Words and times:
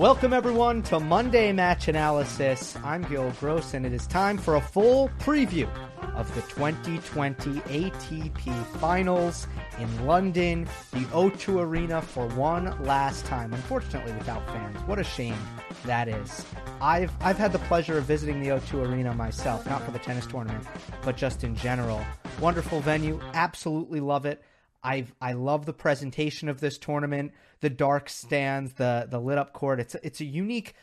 Welcome, 0.00 0.32
everyone, 0.32 0.82
to 0.84 0.98
Monday 0.98 1.52
Match 1.52 1.86
Analysis. 1.86 2.74
I'm 2.82 3.02
Gil 3.02 3.30
Gross, 3.32 3.74
and 3.74 3.84
it 3.84 3.92
is 3.92 4.06
time 4.06 4.38
for 4.38 4.54
a 4.54 4.60
full 4.62 5.10
preview 5.18 5.68
of 6.14 6.34
the 6.34 6.40
2020 6.40 7.50
ATP 7.50 8.66
Finals 8.78 9.46
in 9.78 10.06
London, 10.06 10.66
the 10.92 11.00
O2 11.10 11.60
Arena 11.60 12.00
for 12.00 12.26
one 12.28 12.82
last 12.82 13.26
time. 13.26 13.52
Unfortunately, 13.52 14.14
without 14.14 14.42
fans. 14.46 14.78
What 14.86 14.98
a 14.98 15.04
shame 15.04 15.36
that 15.84 16.08
is. 16.08 16.46
I've 16.80 17.12
I've 17.20 17.36
had 17.36 17.52
the 17.52 17.58
pleasure 17.58 17.98
of 17.98 18.04
visiting 18.04 18.40
the 18.40 18.48
O2 18.48 18.86
Arena 18.86 19.12
myself, 19.12 19.66
not 19.66 19.82
for 19.82 19.90
the 19.90 19.98
tennis 19.98 20.24
tournament, 20.24 20.66
but 21.04 21.18
just 21.18 21.44
in 21.44 21.54
general. 21.54 22.02
Wonderful 22.40 22.80
venue, 22.80 23.20
absolutely 23.34 24.00
love 24.00 24.24
it. 24.24 24.42
I 24.82 25.04
I 25.20 25.34
love 25.34 25.66
the 25.66 25.74
presentation 25.74 26.48
of 26.48 26.60
this 26.60 26.78
tournament, 26.78 27.32
the 27.60 27.70
dark 27.70 28.08
stands, 28.08 28.74
the 28.74 29.06
the 29.08 29.20
lit 29.20 29.38
up 29.38 29.52
court. 29.52 29.80
It's 29.80 29.94
it's 29.96 30.20
a 30.20 30.24
unique. 30.24 30.74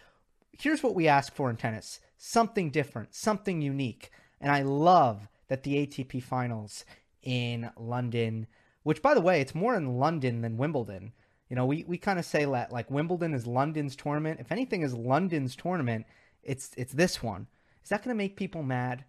Here's 0.52 0.84
what 0.84 0.96
we 0.96 1.08
ask 1.08 1.34
for 1.34 1.50
in 1.50 1.58
tennis: 1.58 2.00
something 2.18 2.70
different, 2.70 3.14
something 3.14 3.62
unique. 3.62 4.12
And 4.40 4.52
I 4.52 4.62
love 4.62 5.28
that 5.48 5.64
the 5.64 5.88
ATP 5.88 6.22
Finals 6.22 6.86
in 7.24 7.72
London, 7.78 8.48
which 8.84 9.02
by 9.02 9.14
the 9.14 9.22
way, 9.22 9.42
it's 9.42 9.56
more 9.56 9.76
in 9.76 9.98
London 9.98 10.42
than 10.42 10.58
Wimbledon. 10.58 11.14
You 11.50 11.56
know, 11.56 11.66
we, 11.66 11.86
we 11.88 11.98
kind 11.98 12.20
of 12.20 12.26
say 12.26 12.46
that 12.46 12.72
like 12.72 12.92
Wimbledon 12.92 13.34
is 13.34 13.48
London's 13.48 13.96
tournament. 13.96 14.40
If 14.40 14.52
anything 14.52 14.82
is 14.82 14.94
London's 14.94 15.56
tournament, 15.56 16.06
it's 16.44 16.72
it's 16.78 16.94
this 16.94 17.24
one. 17.24 17.48
Is 17.84 17.90
that 17.90 18.04
going 18.04 18.16
to 18.16 18.18
make 18.18 18.36
people 18.36 18.64
mad? 18.64 19.06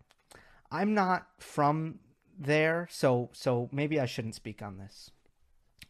I'm 0.70 0.94
not 0.94 1.26
from 1.38 1.98
there, 2.38 2.86
so 2.90 3.30
so 3.32 3.68
maybe 3.72 3.98
I 3.98 4.06
shouldn't 4.06 4.36
speak 4.36 4.62
on 4.62 4.78
this. 4.78 5.10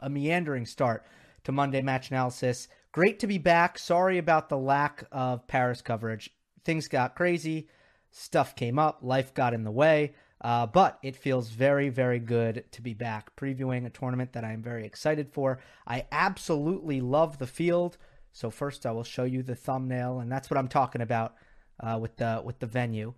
A 0.01 0.09
meandering 0.09 0.65
start 0.65 1.05
to 1.45 1.53
Monday 1.53 1.83
match 1.83 2.11
analysis. 2.11 2.69
Great 2.93 3.19
to 3.21 3.27
be 3.27 3.39
back. 3.39 3.79
Sorry 3.79 4.19
about 4.19 4.49
the 4.49 4.59
lack 4.59 5.05
of 5.13 5.47
Paris 5.47 5.83
coverage. 5.83 6.31
Things 6.65 6.89
got 6.89 7.15
crazy, 7.15 7.69
stuff 8.11 8.55
came 8.57 8.79
up, 8.79 8.99
life 9.03 9.35
got 9.35 9.55
in 9.55 9.65
the 9.65 9.71
way. 9.71 10.15
Uh, 10.41 10.67
but 10.67 10.99
it 11.03 11.17
feels 11.17 11.51
very, 11.51 11.89
very 11.89 12.21
good 12.21 12.65
to 12.71 12.81
be 12.81 12.95
back 12.95 13.35
previewing 13.35 13.87
a 13.87 13.91
tournament 13.91 14.33
that 14.33 14.45
I'm 14.45 14.63
very 14.63 14.87
excited 14.87 15.33
for. 15.33 15.59
I 15.87 16.07
absolutely 16.13 17.01
love 17.01 17.39
the 17.39 17.47
field. 17.47 17.99
So 18.33 18.51
first, 18.51 18.87
I 18.87 18.93
will 18.93 19.05
show 19.05 19.25
you 19.25 19.43
the 19.43 19.57
thumbnail, 19.57 20.21
and 20.21 20.31
that's 20.31 20.49
what 20.49 20.59
I'm 20.59 20.69
talking 20.69 21.01
about 21.01 21.35
uh, 21.81 21.99
with 22.01 22.17
the 22.17 22.41
with 22.45 22.61
the 22.61 22.67
venue. 22.67 23.15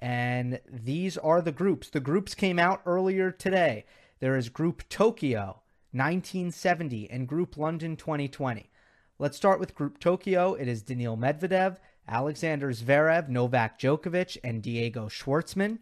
And 0.00 0.60
these 0.70 1.16
are 1.16 1.40
the 1.40 1.52
groups. 1.52 1.88
The 1.88 2.00
groups 2.00 2.34
came 2.34 2.58
out 2.58 2.82
earlier 2.84 3.30
today. 3.30 3.86
There 4.20 4.36
is 4.36 4.48
Group 4.48 4.88
Tokyo 4.88 5.62
1970 5.92 7.10
and 7.10 7.26
Group 7.26 7.56
London 7.56 7.96
2020. 7.96 8.70
Let's 9.18 9.36
start 9.36 9.58
with 9.58 9.74
Group 9.74 9.98
Tokyo. 9.98 10.54
It 10.54 10.68
is 10.68 10.82
Daniil 10.82 11.16
Medvedev, 11.16 11.78
Alexander 12.06 12.70
Zverev, 12.72 13.28
Novak 13.28 13.78
Djokovic, 13.78 14.36
and 14.44 14.62
Diego 14.62 15.08
Schwartzman. 15.08 15.78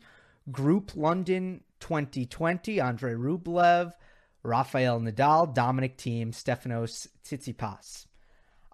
Group 0.53 0.93
London 0.95 1.65
2020, 1.81 2.81
Andre 2.81 3.15
Rublev, 3.15 3.95
Rafael 4.45 5.01
Nadal, 5.01 5.53
Dominic 5.53 5.99
Thiem, 5.99 6.29
Stefanos 6.29 7.09
Tsitsipas. 7.25 8.07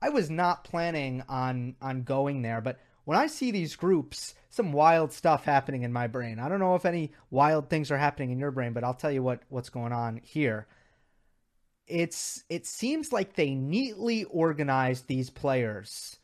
I 0.03 0.11
was 0.11 0.29
not 0.29 0.65
planning 0.65 1.23
on 1.29 1.77
on 1.81 2.03
going 2.03 2.43
there, 2.43 2.61
but 2.61 2.79
when 3.05 3.17
I 3.19 3.27
see 3.27 3.51
these 3.51 3.75
groups, 3.75 4.35
some 4.51 4.73
wild 4.73 5.13
stuff 5.13 5.45
happening 5.45 5.83
in 5.83 5.93
my 5.93 6.07
brain. 6.07 6.39
I 6.39 6.49
don't 6.49 6.61
know 6.61 6.75
if 6.75 6.85
any 6.85 7.13
wild 7.31 7.71
things 7.71 7.91
are 7.91 7.99
happening 7.99 8.31
in 8.31 8.39
your 8.39 8.51
brain, 8.51 8.75
but 8.75 8.85
I'll 8.85 8.95
tell 8.95 9.11
you 9.11 9.23
what 9.23 9.43
what's 9.49 9.71
going 9.71 9.93
on 9.93 10.21
here. 10.23 10.67
It's 11.93 12.43
it 12.49 12.67
seems 12.67 13.13
like 13.13 13.35
they 13.35 13.55
neatly 13.55 14.25
organized 14.25 15.09
these 15.09 15.29
players 15.29 16.17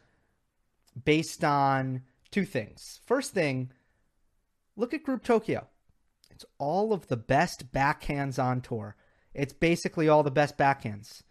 based 1.04 1.44
on 1.44 2.04
two 2.30 2.46
things. 2.46 3.00
First 3.04 3.34
thing, 3.34 3.70
look 4.76 4.94
at 4.94 5.02
Group 5.02 5.22
Tokyo. 5.22 5.68
It's 6.30 6.46
all 6.56 6.94
of 6.94 7.08
the 7.08 7.18
best 7.18 7.70
backhands 7.70 8.42
on 8.42 8.62
tour. 8.62 8.96
It's 9.34 9.52
basically 9.52 10.08
all 10.08 10.22
the 10.22 10.30
best 10.30 10.56
backhands. 10.56 11.22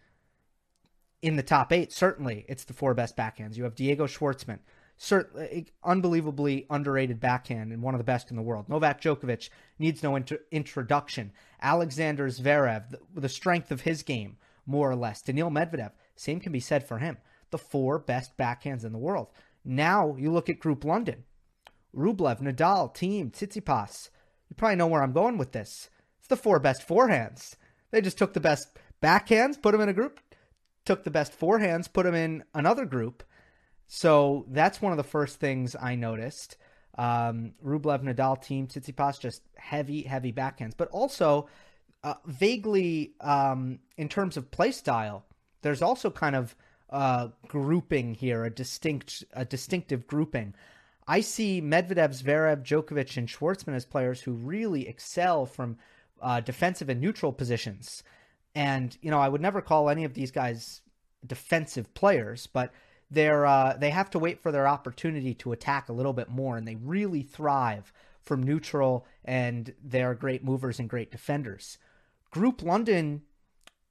In 1.20 1.34
the 1.34 1.42
top 1.42 1.72
eight, 1.72 1.92
certainly, 1.92 2.44
it's 2.48 2.62
the 2.62 2.74
four 2.74 2.94
best 2.94 3.16
backhands. 3.16 3.56
You 3.56 3.64
have 3.64 3.74
Diego 3.74 4.06
Schwartzman, 4.06 4.60
certainly 4.98 5.68
unbelievably 5.84 6.66
underrated 6.68 7.20
backhand 7.20 7.72
and 7.72 7.80
one 7.82 7.94
of 7.94 7.98
the 7.98 8.04
best 8.04 8.30
in 8.30 8.36
the 8.36 8.42
world. 8.42 8.68
Novak 8.68 9.00
Djokovic 9.00 9.48
needs 9.78 10.02
no 10.02 10.16
inter- 10.16 10.40
introduction. 10.50 11.32
Alexander 11.62 12.26
Zverev, 12.28 12.90
the, 12.90 13.00
the 13.14 13.28
strength 13.28 13.70
of 13.70 13.82
his 13.82 14.02
game, 14.02 14.36
more 14.66 14.90
or 14.90 14.96
less. 14.96 15.22
Daniil 15.22 15.50
Medvedev, 15.50 15.92
same 16.16 16.40
can 16.40 16.52
be 16.52 16.60
said 16.60 16.86
for 16.86 16.98
him. 16.98 17.16
The 17.50 17.58
four 17.58 17.98
best 17.98 18.36
backhands 18.36 18.84
in 18.84 18.92
the 18.92 18.98
world. 18.98 19.28
Now 19.64 20.16
you 20.18 20.30
look 20.30 20.50
at 20.50 20.58
Group 20.58 20.84
London. 20.84 21.24
Rublev, 21.96 22.40
Nadal, 22.42 22.94
Thiem, 22.94 23.30
Tsitsipas. 23.30 24.10
You 24.50 24.56
probably 24.56 24.76
know 24.76 24.86
where 24.88 25.02
I'm 25.02 25.12
going 25.12 25.38
with 25.38 25.52
this. 25.52 25.88
It's 26.18 26.28
the 26.28 26.36
four 26.36 26.58
best 26.58 26.86
forehands. 26.86 27.54
They 27.90 28.00
just 28.00 28.18
took 28.18 28.34
the 28.34 28.40
best 28.40 28.76
backhands, 29.02 29.60
put 29.60 29.72
them 29.72 29.80
in 29.80 29.88
a 29.88 29.94
group, 29.94 30.20
took 30.84 31.04
the 31.04 31.10
best 31.10 31.38
forehands, 31.38 31.90
put 31.90 32.04
them 32.04 32.14
in 32.14 32.44
another 32.52 32.84
group. 32.84 33.22
So 33.88 34.44
that's 34.48 34.80
one 34.80 34.92
of 34.92 34.98
the 34.98 35.04
first 35.04 35.40
things 35.40 35.74
I 35.80 35.94
noticed. 35.94 36.56
Um, 36.96 37.54
Rublev, 37.64 38.02
Nadal, 38.02 38.38
Thiem, 38.38 38.68
Tsitsipas, 38.68 39.18
just 39.18 39.42
heavy, 39.56 40.02
heavy 40.02 40.32
backhands. 40.32 40.74
But 40.76 40.88
also, 40.90 41.48
uh, 42.04 42.14
vaguely, 42.26 43.14
um, 43.20 43.80
in 43.96 44.08
terms 44.08 44.36
of 44.36 44.50
play 44.50 44.72
style, 44.72 45.24
there's 45.62 45.82
also 45.82 46.10
kind 46.10 46.36
of 46.36 46.54
uh, 46.90 47.28
grouping 47.46 48.14
here, 48.14 48.44
a 48.44 48.50
distinct, 48.50 49.24
a 49.32 49.44
distinctive 49.44 50.06
grouping. 50.06 50.54
I 51.06 51.22
see 51.22 51.62
Medvedev, 51.62 52.22
Zverev, 52.22 52.62
Djokovic, 52.62 53.16
and 53.16 53.26
Schwartzman 53.26 53.74
as 53.74 53.86
players 53.86 54.20
who 54.20 54.32
really 54.32 54.86
excel 54.86 55.46
from 55.46 55.78
uh, 56.20 56.40
defensive 56.40 56.90
and 56.90 57.00
neutral 57.00 57.32
positions. 57.32 58.02
And 58.54 58.96
you 59.00 59.10
know, 59.10 59.20
I 59.20 59.28
would 59.28 59.40
never 59.40 59.62
call 59.62 59.88
any 59.88 60.04
of 60.04 60.14
these 60.14 60.30
guys 60.30 60.82
defensive 61.26 61.94
players, 61.94 62.46
but 62.46 62.72
they're 63.10 63.46
uh, 63.46 63.76
they 63.78 63.90
have 63.90 64.10
to 64.10 64.18
wait 64.18 64.40
for 64.40 64.52
their 64.52 64.66
opportunity 64.66 65.34
to 65.34 65.52
attack 65.52 65.88
a 65.88 65.92
little 65.92 66.12
bit 66.12 66.28
more, 66.28 66.56
and 66.56 66.66
they 66.66 66.76
really 66.76 67.22
thrive 67.22 67.92
from 68.22 68.42
neutral, 68.42 69.06
and 69.24 69.74
they're 69.82 70.14
great 70.14 70.44
movers 70.44 70.78
and 70.78 70.88
great 70.88 71.10
defenders. 71.10 71.78
Group 72.30 72.62
London 72.62 73.22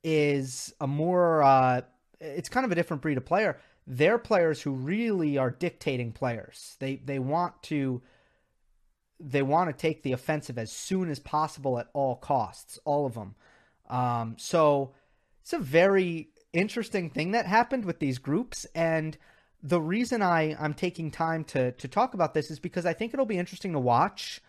is 0.03 0.73
a 0.79 0.87
more 0.87 1.43
uh, 1.43 1.81
it's 2.19 2.49
kind 2.49 2.65
of 2.65 2.71
a 2.71 2.75
different 2.75 3.01
breed 3.01 3.17
of 3.17 3.25
player 3.25 3.57
they're 3.87 4.17
players 4.17 4.61
who 4.61 4.71
really 4.71 5.37
are 5.37 5.49
dictating 5.49 6.11
players. 6.11 6.75
They 6.79 6.97
they 6.97 7.19
want 7.19 7.63
to 7.63 8.01
they 9.19 9.41
want 9.41 9.69
to 9.69 9.73
take 9.73 10.03
the 10.03 10.11
offensive 10.11 10.57
as 10.57 10.71
soon 10.71 11.09
as 11.09 11.19
possible 11.19 11.79
at 11.79 11.87
all 11.93 12.17
costs, 12.17 12.77
all 12.83 13.05
of 13.05 13.15
them. 13.15 13.35
Um, 13.89 14.35
so 14.37 14.91
it's 15.41 15.53
a 15.53 15.59
very 15.59 16.29
interesting 16.53 17.09
thing 17.09 17.31
that 17.31 17.45
happened 17.45 17.85
with 17.85 17.99
these 17.99 18.19
groups, 18.19 18.65
and 18.75 19.17
the 19.63 19.81
reason 19.81 20.21
I 20.21 20.55
I'm 20.59 20.73
taking 20.73 21.11
time 21.11 21.43
to 21.45 21.71
to 21.71 21.87
talk 21.87 22.13
about 22.13 22.33
this 22.33 22.51
is 22.51 22.59
because 22.59 22.85
I 22.85 22.93
think 22.93 23.13
it'll 23.13 23.25
be 23.25 23.37
interesting 23.37 23.73
to 23.73 23.79
watch. 23.79 24.41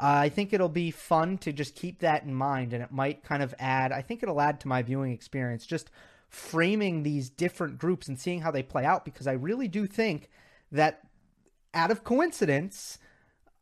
Uh, 0.00 0.24
I 0.24 0.28
think 0.30 0.52
it'll 0.52 0.68
be 0.68 0.90
fun 0.90 1.38
to 1.38 1.52
just 1.52 1.76
keep 1.76 2.00
that 2.00 2.24
in 2.24 2.34
mind, 2.34 2.72
and 2.72 2.82
it 2.82 2.90
might 2.90 3.22
kind 3.22 3.42
of 3.42 3.54
add. 3.58 3.92
I 3.92 4.02
think 4.02 4.22
it'll 4.22 4.40
add 4.40 4.60
to 4.60 4.68
my 4.68 4.82
viewing 4.82 5.12
experience 5.12 5.66
just 5.66 5.90
framing 6.28 7.02
these 7.02 7.28
different 7.28 7.78
groups 7.78 8.08
and 8.08 8.18
seeing 8.18 8.40
how 8.40 8.50
they 8.50 8.62
play 8.62 8.84
out 8.86 9.04
because 9.04 9.26
I 9.26 9.32
really 9.32 9.68
do 9.68 9.86
think 9.86 10.30
that 10.72 11.02
out 11.74 11.90
of 11.90 12.04
coincidence, 12.04 12.98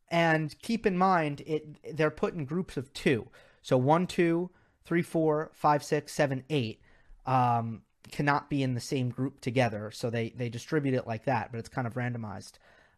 and 0.08 0.56
keep 0.62 0.86
in 0.86 0.96
mind 0.96 1.42
it 1.46 1.96
they're 1.96 2.10
put 2.10 2.34
in 2.34 2.44
groups 2.44 2.76
of 2.76 2.92
two. 2.92 3.28
So 3.62 3.76
one, 3.76 4.06
two, 4.06 4.50
three, 4.84 5.02
four, 5.02 5.50
five, 5.52 5.82
six, 5.82 6.12
seven, 6.12 6.44
eight 6.48 6.80
um, 7.26 7.82
cannot 8.10 8.50
be 8.50 8.62
in 8.62 8.74
the 8.74 8.80
same 8.80 9.10
group 9.10 9.40
together. 9.40 9.90
So 9.90 10.10
they 10.10 10.30
they 10.30 10.48
distribute 10.48 10.94
it 10.94 11.06
like 11.06 11.24
that, 11.24 11.50
but 11.50 11.58
it's 11.58 11.68
kind 11.68 11.86
of 11.86 11.94
randomized. 11.94 12.52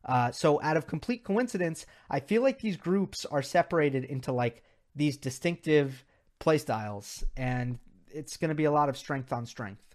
Uh, 0.05 0.33
so 0.33 0.61
out 0.63 0.77
of 0.77 0.87
complete 0.87 1.25
coincidence, 1.25 1.87
I 2.11 2.21
feel 2.21 2.43
like 2.43 2.61
these 2.61 2.77
groups 2.77 3.25
are 3.25 3.43
separated 3.43 4.05
into 4.05 4.33
like 4.33 4.63
these 4.97 5.17
distinctive 5.17 6.05
playstyles, 6.41 7.23
and 7.37 7.79
it's 8.09 8.37
going 8.37 8.49
to 8.49 8.55
be 8.55 8.65
a 8.65 8.73
lot 8.73 8.89
of 8.89 8.97
strength 8.97 9.33
on 9.33 9.47
strength. 9.47 9.95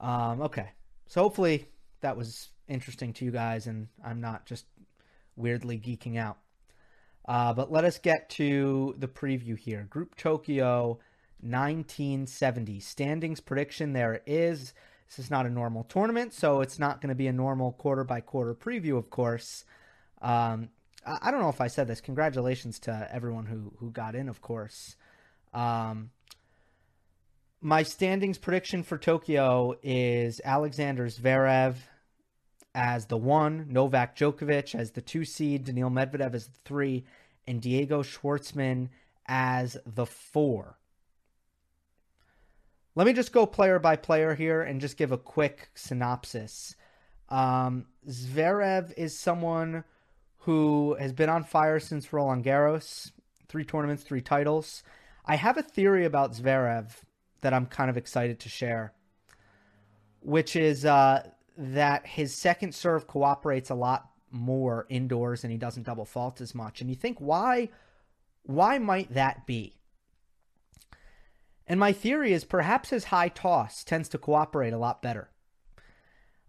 Um, 0.00 0.42
okay, 0.42 0.70
so 1.08 1.22
hopefully 1.22 1.68
that 2.00 2.16
was 2.16 2.50
interesting 2.68 3.12
to 3.14 3.24
you 3.24 3.30
guys, 3.30 3.66
and 3.66 3.88
I'm 4.04 4.20
not 4.20 4.46
just 4.46 4.66
weirdly 5.34 5.78
geeking 5.78 6.16
out. 6.16 6.38
Uh, 7.26 7.52
but 7.52 7.72
let 7.72 7.84
us 7.84 7.98
get 7.98 8.30
to 8.30 8.94
the 8.98 9.08
preview 9.08 9.58
here. 9.58 9.86
Group 9.90 10.14
Tokyo 10.14 11.00
1970. 11.50 12.80
Standings 12.80 13.40
prediction 13.40 13.92
there 13.92 14.22
is. 14.26 14.74
This 15.08 15.18
is 15.18 15.30
not 15.30 15.46
a 15.46 15.50
normal 15.50 15.84
tournament, 15.84 16.34
so 16.34 16.60
it's 16.60 16.78
not 16.78 17.00
going 17.00 17.10
to 17.10 17.14
be 17.14 17.28
a 17.28 17.32
normal 17.32 17.72
quarter 17.72 18.04
by 18.04 18.20
quarter 18.20 18.54
preview, 18.54 18.98
of 18.98 19.08
course. 19.08 19.64
Um, 20.20 20.70
I, 21.06 21.30
don't 21.30 21.40
know 21.40 21.48
if 21.48 21.60
I 21.60 21.68
said 21.68 21.86
this. 21.86 22.00
Congratulations 22.00 22.80
to 22.80 23.08
everyone 23.12 23.46
who, 23.46 23.72
who 23.78 23.90
got 23.90 24.16
in, 24.16 24.28
of 24.28 24.40
course. 24.40 24.96
Um, 25.54 26.10
my 27.60 27.84
standings 27.84 28.38
prediction 28.38 28.82
for 28.82 28.98
Tokyo 28.98 29.76
is 29.82 30.40
Alexander 30.44 31.06
Zverev 31.06 31.76
as 32.74 33.06
the 33.06 33.16
one, 33.16 33.66
Novak 33.70 34.16
Djokovic 34.16 34.74
as 34.74 34.90
the 34.90 35.00
two 35.00 35.24
seed, 35.24 35.64
Daniil 35.64 35.90
Medvedev 35.90 36.34
as 36.34 36.46
the 36.46 36.58
three, 36.64 37.04
and 37.46 37.60
Diego 37.62 38.02
Schwartzman 38.02 38.88
as 39.26 39.76
the 39.86 40.06
four. 40.06 40.78
Let 42.96 43.06
me 43.06 43.12
just 43.12 43.30
go 43.30 43.44
player 43.44 43.78
by 43.78 43.96
player 43.96 44.34
here 44.34 44.62
and 44.62 44.80
just 44.80 44.96
give 44.96 45.12
a 45.12 45.18
quick 45.18 45.68
synopsis. 45.74 46.74
Um, 47.28 47.84
Zverev 48.08 48.94
is 48.96 49.16
someone 49.16 49.84
who 50.38 50.96
has 50.98 51.12
been 51.12 51.28
on 51.28 51.44
fire 51.44 51.78
since 51.78 52.10
Roland 52.10 52.42
Garros, 52.42 53.12
three 53.48 53.66
tournaments, 53.66 54.02
three 54.02 54.22
titles. 54.22 54.82
I 55.26 55.36
have 55.36 55.58
a 55.58 55.62
theory 55.62 56.06
about 56.06 56.32
Zverev 56.32 56.86
that 57.42 57.52
I'm 57.52 57.66
kind 57.66 57.90
of 57.90 57.98
excited 57.98 58.40
to 58.40 58.48
share, 58.48 58.94
which 60.20 60.56
is 60.56 60.86
uh, 60.86 61.28
that 61.58 62.06
his 62.06 62.34
second 62.34 62.74
serve 62.74 63.06
cooperates 63.06 63.68
a 63.68 63.74
lot 63.74 64.08
more 64.30 64.86
indoors 64.88 65.44
and 65.44 65.52
he 65.52 65.58
doesn't 65.58 65.82
double 65.82 66.06
fault 66.06 66.40
as 66.40 66.54
much. 66.54 66.80
And 66.80 66.88
you 66.88 66.96
think 66.96 67.18
why 67.18 67.68
why 68.44 68.78
might 68.78 69.12
that 69.12 69.46
be? 69.46 69.74
And 71.66 71.80
my 71.80 71.92
theory 71.92 72.32
is 72.32 72.44
perhaps 72.44 72.90
his 72.90 73.04
high 73.04 73.28
toss 73.28 73.82
tends 73.82 74.08
to 74.10 74.18
cooperate 74.18 74.72
a 74.72 74.78
lot 74.78 75.02
better. 75.02 75.30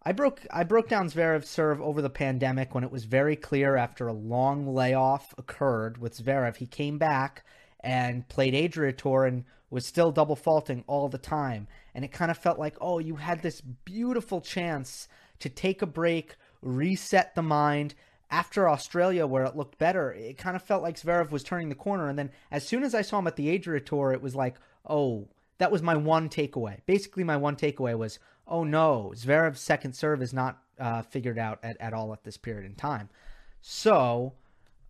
I 0.04 0.14
broke 0.14 0.46
I 0.52 0.64
broke 0.64 0.88
down 0.88 1.10
Zverev's 1.10 1.50
serve 1.50 1.82
over 1.82 2.02
the 2.02 2.10
pandemic 2.10 2.74
when 2.74 2.84
it 2.84 2.92
was 2.92 3.04
very 3.04 3.36
clear 3.36 3.76
after 3.76 4.08
a 4.08 4.14
long 4.14 4.74
layoff 4.74 5.34
occurred 5.38 5.98
with 5.98 6.18
Zverev. 6.18 6.58
He 6.58 6.66
came 6.66 6.98
back 6.98 7.44
and 7.82 8.28
played 8.30 8.56
Adria 8.56 8.94
Tour 8.94 9.26
and 9.26 9.44
was 9.70 9.86
still 9.86 10.12
double 10.12 10.36
faulting 10.36 10.84
all 10.88 11.10
the 11.10 11.18
time. 11.18 11.68
And 11.94 12.06
it 12.06 12.12
kind 12.12 12.32
of 12.32 12.38
felt 12.38 12.60
like, 12.60 12.78
oh, 12.80 13.00
you 13.00 13.16
had 13.16 13.42
this 13.42 13.60
beautiful 13.60 14.40
chance 14.40 15.10
to 15.40 15.50
take 15.50 15.82
a 15.82 15.88
break, 15.88 16.36
reset 16.62 17.36
the 17.36 17.42
mind. 17.42 17.96
After 18.30 18.70
Australia, 18.70 19.26
where 19.26 19.46
it 19.46 19.56
looked 19.56 19.78
better, 19.78 20.12
it 20.12 20.38
kind 20.38 20.56
of 20.56 20.62
felt 20.62 20.84
like 20.84 21.00
Zverev 21.00 21.32
was 21.32 21.44
turning 21.44 21.70
the 21.70 21.76
corner. 21.76 22.08
And 22.10 22.20
then 22.20 22.32
as 22.52 22.66
soon 22.66 22.84
as 22.84 22.94
I 22.94 23.02
saw 23.02 23.20
him 23.20 23.28
at 23.28 23.36
the 23.36 23.54
Adria 23.54 23.80
Tour, 23.80 24.12
it 24.12 24.22
was 24.22 24.36
like, 24.36 24.56
oh, 24.88 25.28
that 25.58 25.72
was 25.72 25.82
my 25.82 25.96
one 25.96 26.30
takeaway. 26.30 26.80
Basically, 26.86 27.24
my 27.24 27.38
one 27.38 27.56
takeaway 27.56 27.98
was, 27.98 28.20
oh 28.48 28.64
no, 28.64 29.14
Zverev's 29.16 29.60
second 29.60 29.94
serve 29.94 30.22
is 30.22 30.34
not 30.34 30.60
uh, 30.80 31.02
figured 31.02 31.40
out 31.40 31.60
at, 31.64 31.78
at 31.80 31.94
all 31.94 32.14
at 32.14 32.24
this 32.24 32.38
period 32.38 32.66
in 32.66 32.76
time. 32.76 33.10
So, 33.62 34.34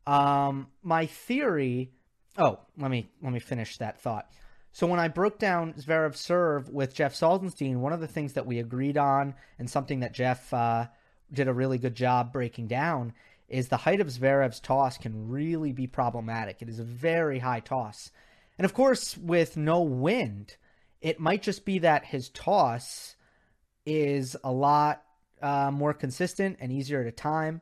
um, 0.06 0.68
my 0.84 1.06
theory. 1.06 1.92
Oh, 2.38 2.60
let 2.78 2.92
me 2.92 3.10
let 3.24 3.34
me 3.34 3.40
finish 3.40 3.78
that 3.78 4.00
thought. 4.00 4.30
So 4.72 4.86
when 4.86 5.00
I 5.00 5.08
broke 5.08 5.40
down 5.40 5.74
Zverev's 5.74 6.20
serve 6.20 6.70
with 6.70 6.94
Jeff 6.94 7.16
Salzenstein, 7.16 7.78
one 7.78 7.94
of 7.94 8.00
the 8.00 8.08
things 8.08 8.34
that 8.34 8.46
we 8.46 8.60
agreed 8.60 8.96
on, 8.96 9.34
and 9.58 9.68
something 9.68 10.02
that 10.02 10.14
Jeff 10.14 10.54
uh, 10.54 10.86
did 11.34 11.48
a 11.48 11.54
really 11.54 11.80
good 11.80 11.96
job 11.96 12.32
breaking 12.32 12.68
down, 12.68 13.14
is 13.50 13.70
the 13.70 13.78
height 13.78 14.02
of 14.02 14.08
Zverev's 14.12 14.60
toss 14.60 14.98
can 14.98 15.30
really 15.30 15.72
be 15.72 15.88
problematic. 15.88 16.62
It 16.62 16.70
is 16.70 16.80
a 16.80 16.84
very 16.84 17.40
high 17.40 17.62
toss. 17.62 18.12
And 18.58 18.66
of 18.66 18.74
course, 18.74 19.18
with 19.18 19.58
no 19.58 19.82
wind, 19.82 20.56
it 21.02 21.20
might 21.20 21.42
just 21.42 21.66
be 21.66 21.80
that 21.80 22.06
his 22.06 22.30
toss 22.30 23.16
is 23.86 24.36
a 24.44 24.52
lot 24.52 25.04
uh, 25.42 25.72
more 25.72 25.94
consistent 25.94 26.58
and 26.60 26.72
easier 26.72 27.04
to 27.04 27.12
time. 27.12 27.62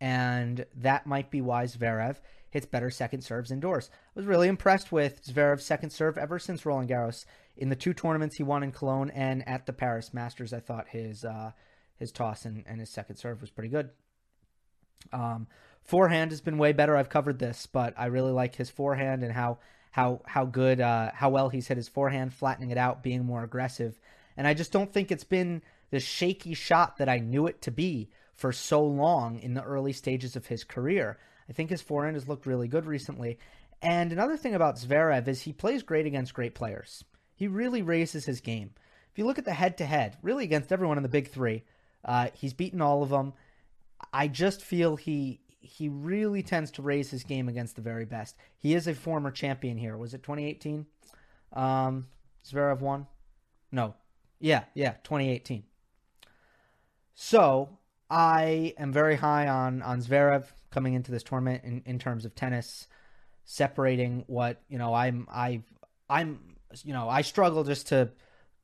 And 0.00 0.64
that 0.76 1.06
might 1.06 1.30
be 1.30 1.40
why 1.40 1.64
Zverev 1.64 2.16
hits 2.48 2.66
better 2.66 2.90
second 2.90 3.22
serves 3.22 3.50
indoors. 3.50 3.90
I 3.92 4.18
was 4.18 4.26
really 4.26 4.48
impressed 4.48 4.90
with 4.90 5.24
Zverev's 5.24 5.64
second 5.64 5.90
serve 5.90 6.16
ever 6.16 6.38
since 6.38 6.64
Roland 6.64 6.88
Garros. 6.88 7.24
In 7.56 7.68
the 7.68 7.76
two 7.76 7.92
tournaments 7.92 8.36
he 8.36 8.42
won 8.42 8.62
in 8.62 8.72
Cologne 8.72 9.10
and 9.10 9.46
at 9.46 9.66
the 9.66 9.72
Paris 9.72 10.14
Masters, 10.14 10.52
I 10.52 10.60
thought 10.60 10.88
his 10.88 11.24
uh, 11.24 11.52
his 11.96 12.10
toss 12.10 12.46
and, 12.46 12.64
and 12.66 12.80
his 12.80 12.88
second 12.88 13.16
serve 13.16 13.40
was 13.40 13.50
pretty 13.50 13.68
good. 13.68 13.90
Um, 15.12 15.46
forehand 15.82 16.30
has 16.30 16.40
been 16.40 16.58
way 16.58 16.72
better. 16.72 16.96
I've 16.96 17.10
covered 17.10 17.38
this, 17.38 17.66
but 17.66 17.94
I 17.96 18.06
really 18.06 18.32
like 18.32 18.54
his 18.54 18.70
forehand 18.70 19.22
and 19.22 19.32
how 19.32 19.58
how 19.90 20.22
how 20.26 20.44
good 20.44 20.80
uh, 20.80 21.10
how 21.12 21.30
well 21.30 21.48
he's 21.48 21.68
hit 21.68 21.76
his 21.76 21.88
forehand, 21.88 22.32
flattening 22.32 22.70
it 22.70 22.78
out, 22.78 23.02
being 23.02 23.24
more 23.24 23.42
aggressive. 23.42 23.98
And 24.36 24.46
I 24.46 24.54
just 24.54 24.72
don't 24.72 24.92
think 24.92 25.10
it's 25.10 25.24
been 25.24 25.62
the 25.90 26.00
shaky 26.00 26.54
shot 26.54 26.98
that 26.98 27.08
I 27.08 27.18
knew 27.18 27.46
it 27.46 27.62
to 27.62 27.70
be 27.70 28.10
for 28.34 28.52
so 28.52 28.82
long 28.82 29.38
in 29.40 29.54
the 29.54 29.62
early 29.62 29.92
stages 29.92 30.36
of 30.36 30.46
his 30.46 30.64
career. 30.64 31.18
I 31.48 31.52
think 31.52 31.68
his 31.68 31.82
forehand 31.82 32.16
has 32.16 32.28
looked 32.28 32.46
really 32.46 32.68
good 32.68 32.86
recently. 32.86 33.38
And 33.82 34.12
another 34.12 34.36
thing 34.36 34.54
about 34.54 34.76
Zverev 34.76 35.26
is 35.26 35.42
he 35.42 35.52
plays 35.52 35.82
great 35.82 36.06
against 36.06 36.34
great 36.34 36.54
players. 36.54 37.04
He 37.34 37.48
really 37.48 37.82
raises 37.82 38.24
his 38.24 38.40
game. 38.40 38.70
If 39.10 39.18
you 39.18 39.26
look 39.26 39.38
at 39.38 39.44
the 39.44 39.52
head 39.52 39.78
to 39.78 39.86
head, 39.86 40.16
really 40.22 40.44
against 40.44 40.72
everyone 40.72 40.96
in 40.96 41.02
the 41.02 41.08
big 41.08 41.28
three, 41.28 41.64
uh, 42.04 42.28
he's 42.34 42.54
beaten 42.54 42.80
all 42.80 43.02
of 43.02 43.08
them. 43.08 43.32
I 44.12 44.28
just 44.28 44.62
feel 44.62 44.96
he 44.96 45.40
he 45.60 45.88
really 45.88 46.42
tends 46.42 46.70
to 46.72 46.82
raise 46.82 47.10
his 47.10 47.22
game 47.22 47.48
against 47.48 47.76
the 47.76 47.82
very 47.82 48.04
best. 48.04 48.36
He 48.58 48.74
is 48.74 48.86
a 48.86 48.94
former 48.94 49.30
champion 49.30 49.76
here. 49.76 49.96
Was 49.96 50.14
it 50.14 50.22
2018? 50.22 50.86
Um, 51.52 52.06
Zverev 52.44 52.80
won? 52.80 53.06
No. 53.70 53.94
Yeah, 54.40 54.64
yeah, 54.74 54.92
2018. 55.04 55.64
So 57.14 57.68
I 58.08 58.74
am 58.78 58.92
very 58.92 59.16
high 59.16 59.46
on 59.48 59.82
on 59.82 60.00
Zverev 60.00 60.46
coming 60.70 60.94
into 60.94 61.12
this 61.12 61.22
tournament 61.22 61.64
in, 61.64 61.82
in 61.84 61.98
terms 61.98 62.24
of 62.24 62.34
tennis, 62.34 62.86
separating 63.44 64.24
what 64.26 64.62
you 64.68 64.78
know. 64.78 64.94
I'm 64.94 65.28
I 65.30 65.62
I'm 66.08 66.56
you 66.82 66.94
know 66.94 67.08
I 67.08 67.20
struggle 67.20 67.64
just 67.64 67.88
to 67.88 68.10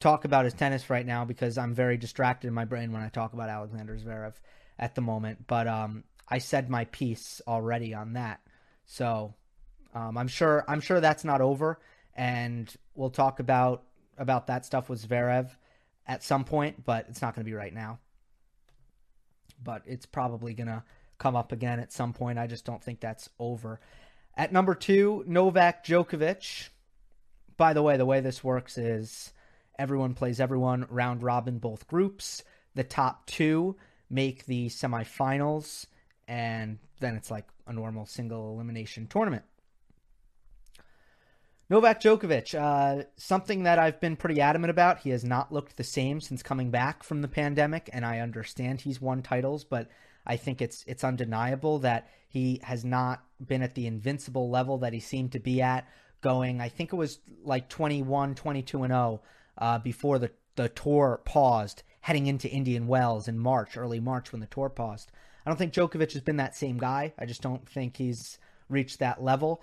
talk 0.01 0.25
about 0.25 0.45
his 0.45 0.55
tennis 0.55 0.89
right 0.89 1.05
now 1.05 1.27
because 1.27 1.59
I'm 1.59 1.75
very 1.75 1.99
distracted 1.99 2.49
in 2.49 2.55
my 2.55 2.65
brain 2.65 2.93
when 2.93 3.03
I 3.03 3.09
talk 3.09 3.35
about 3.35 3.51
Alexander 3.51 3.97
Zverev 3.99 4.33
at 4.79 4.95
the 4.95 5.01
moment. 5.03 5.47
But 5.47 5.69
um, 5.69 6.05
I 6.29 6.39
said 6.39 6.71
my 6.71 6.85
piece 6.87 7.41
already 7.47 7.95
on 7.95 8.15
that. 8.15 8.41
So 8.87 9.35
um, 9.95 10.19
I'm 10.19 10.29
sure 10.29 10.65
I'm 10.69 10.81
sure 10.81 11.01
that's 11.01 11.25
not 11.25 11.41
over, 11.41 11.79
and 12.15 12.73
we'll 12.95 13.11
talk 13.11 13.41
about 13.41 13.85
about 14.19 14.47
that 14.49 14.65
stuff 14.65 14.89
with 14.89 15.07
Zverev 15.07 15.51
at 16.07 16.23
some 16.23 16.45
point, 16.45 16.85
but 16.85 17.07
it's 17.09 17.23
not 17.23 17.35
going 17.35 17.45
to 17.45 17.51
be 17.51 17.57
right 17.57 17.75
now. 17.75 17.99
But 19.63 19.83
it's 19.87 20.07
probably 20.07 20.55
going 20.55 20.69
to 20.69 20.83
come 21.19 21.37
up 21.37 21.53
again 21.53 21.81
at 21.81 21.93
some 21.93 22.13
point. 22.13 22.39
I 22.39 22.47
just 22.47 22.65
don't 22.65 22.83
think 22.83 23.01
that's 23.01 23.29
over. 23.39 23.81
At 24.37 24.53
number 24.53 24.75
two, 24.75 25.25
Novak 25.27 25.85
Djokovic. 25.85 26.69
By 27.57 27.73
the 27.73 27.83
way, 27.83 27.97
the 27.97 28.05
way 28.05 28.21
this 28.21 28.45
works 28.45 28.77
is 28.77 29.33
everyone 29.79 30.15
plays 30.15 30.41
everyone 30.41 30.87
round 30.91 31.23
robin 31.23 31.59
both 31.59 31.89
groups. 31.89 32.43
The 32.75 32.85
top 32.85 33.25
two 33.27 33.77
make 34.11 34.45
the 34.45 34.67
semifinals 34.69 35.87
and 36.29 36.79
then 37.01 37.15
it's 37.17 37.31
like 37.31 37.47
a 37.67 37.73
normal 37.73 38.07
single 38.07 38.55
elimination 38.55 39.07
tournament. 39.07 39.45
Novak 41.69 42.01
Djokovic, 42.01 42.55
uh, 42.55 43.05
something 43.17 43.65
that 43.65 43.81
I've 43.81 44.01
been 44.01 44.15
pretty 44.15 44.41
adamant 44.41 44.71
about. 44.71 45.01
He 45.01 45.11
has 45.11 45.25
not 45.25 45.53
looked 45.53 45.77
the 45.77 45.83
same 45.85 46.21
since 46.21 46.43
coming 46.43 46.71
back 46.71 47.03
from 47.03 47.23
the 47.23 47.29
pandemic, 47.29 47.91
and 47.93 48.07
I 48.07 48.21
understand 48.21 48.81
he's 48.81 49.01
won 49.01 49.21
titles, 49.23 49.65
but 49.65 49.89
I 50.25 50.37
think 50.37 50.63
it's 50.63 50.85
it's 50.87 51.03
undeniable 51.03 51.81
that 51.81 52.09
he 52.29 52.61
has 52.63 52.85
not 52.85 53.25
been 53.45 53.63
at 53.63 53.75
the 53.75 53.87
invincible 53.87 54.49
level 54.49 54.79
that 54.79 54.93
he 54.93 55.01
seemed 55.01 55.33
to 55.33 55.41
be 55.41 55.61
at. 55.61 55.89
Going, 56.21 56.61
I 56.61 56.69
think 56.69 56.93
it 56.93 56.97
was 56.97 57.21
like 57.45 57.69
21, 57.69 58.35
22 58.35 58.83
and 58.85 58.93
0 58.93 59.21
uh, 59.59 59.79
before 59.79 60.19
the, 60.19 60.31
the 60.57 60.69
tour 60.69 61.21
paused, 61.25 61.83
heading 62.01 62.27
into 62.27 62.49
Indian 62.49 62.87
Wells 62.87 63.29
in 63.29 63.39
March, 63.39 63.77
early 63.77 64.01
March 64.01 64.33
when 64.33 64.41
the 64.41 64.47
tour 64.47 64.69
paused. 64.69 65.13
I 65.47 65.51
don't 65.51 65.57
think 65.57 65.73
Djokovic 65.73 66.13
has 66.13 66.23
been 66.23 66.39
that 66.39 66.57
same 66.57 66.77
guy. 66.77 67.13
I 67.17 67.25
just 67.25 67.41
don't 67.41 67.69
think 67.69 67.97
he's 67.97 68.39
reached 68.69 68.99
that 68.99 69.23
level. 69.23 69.63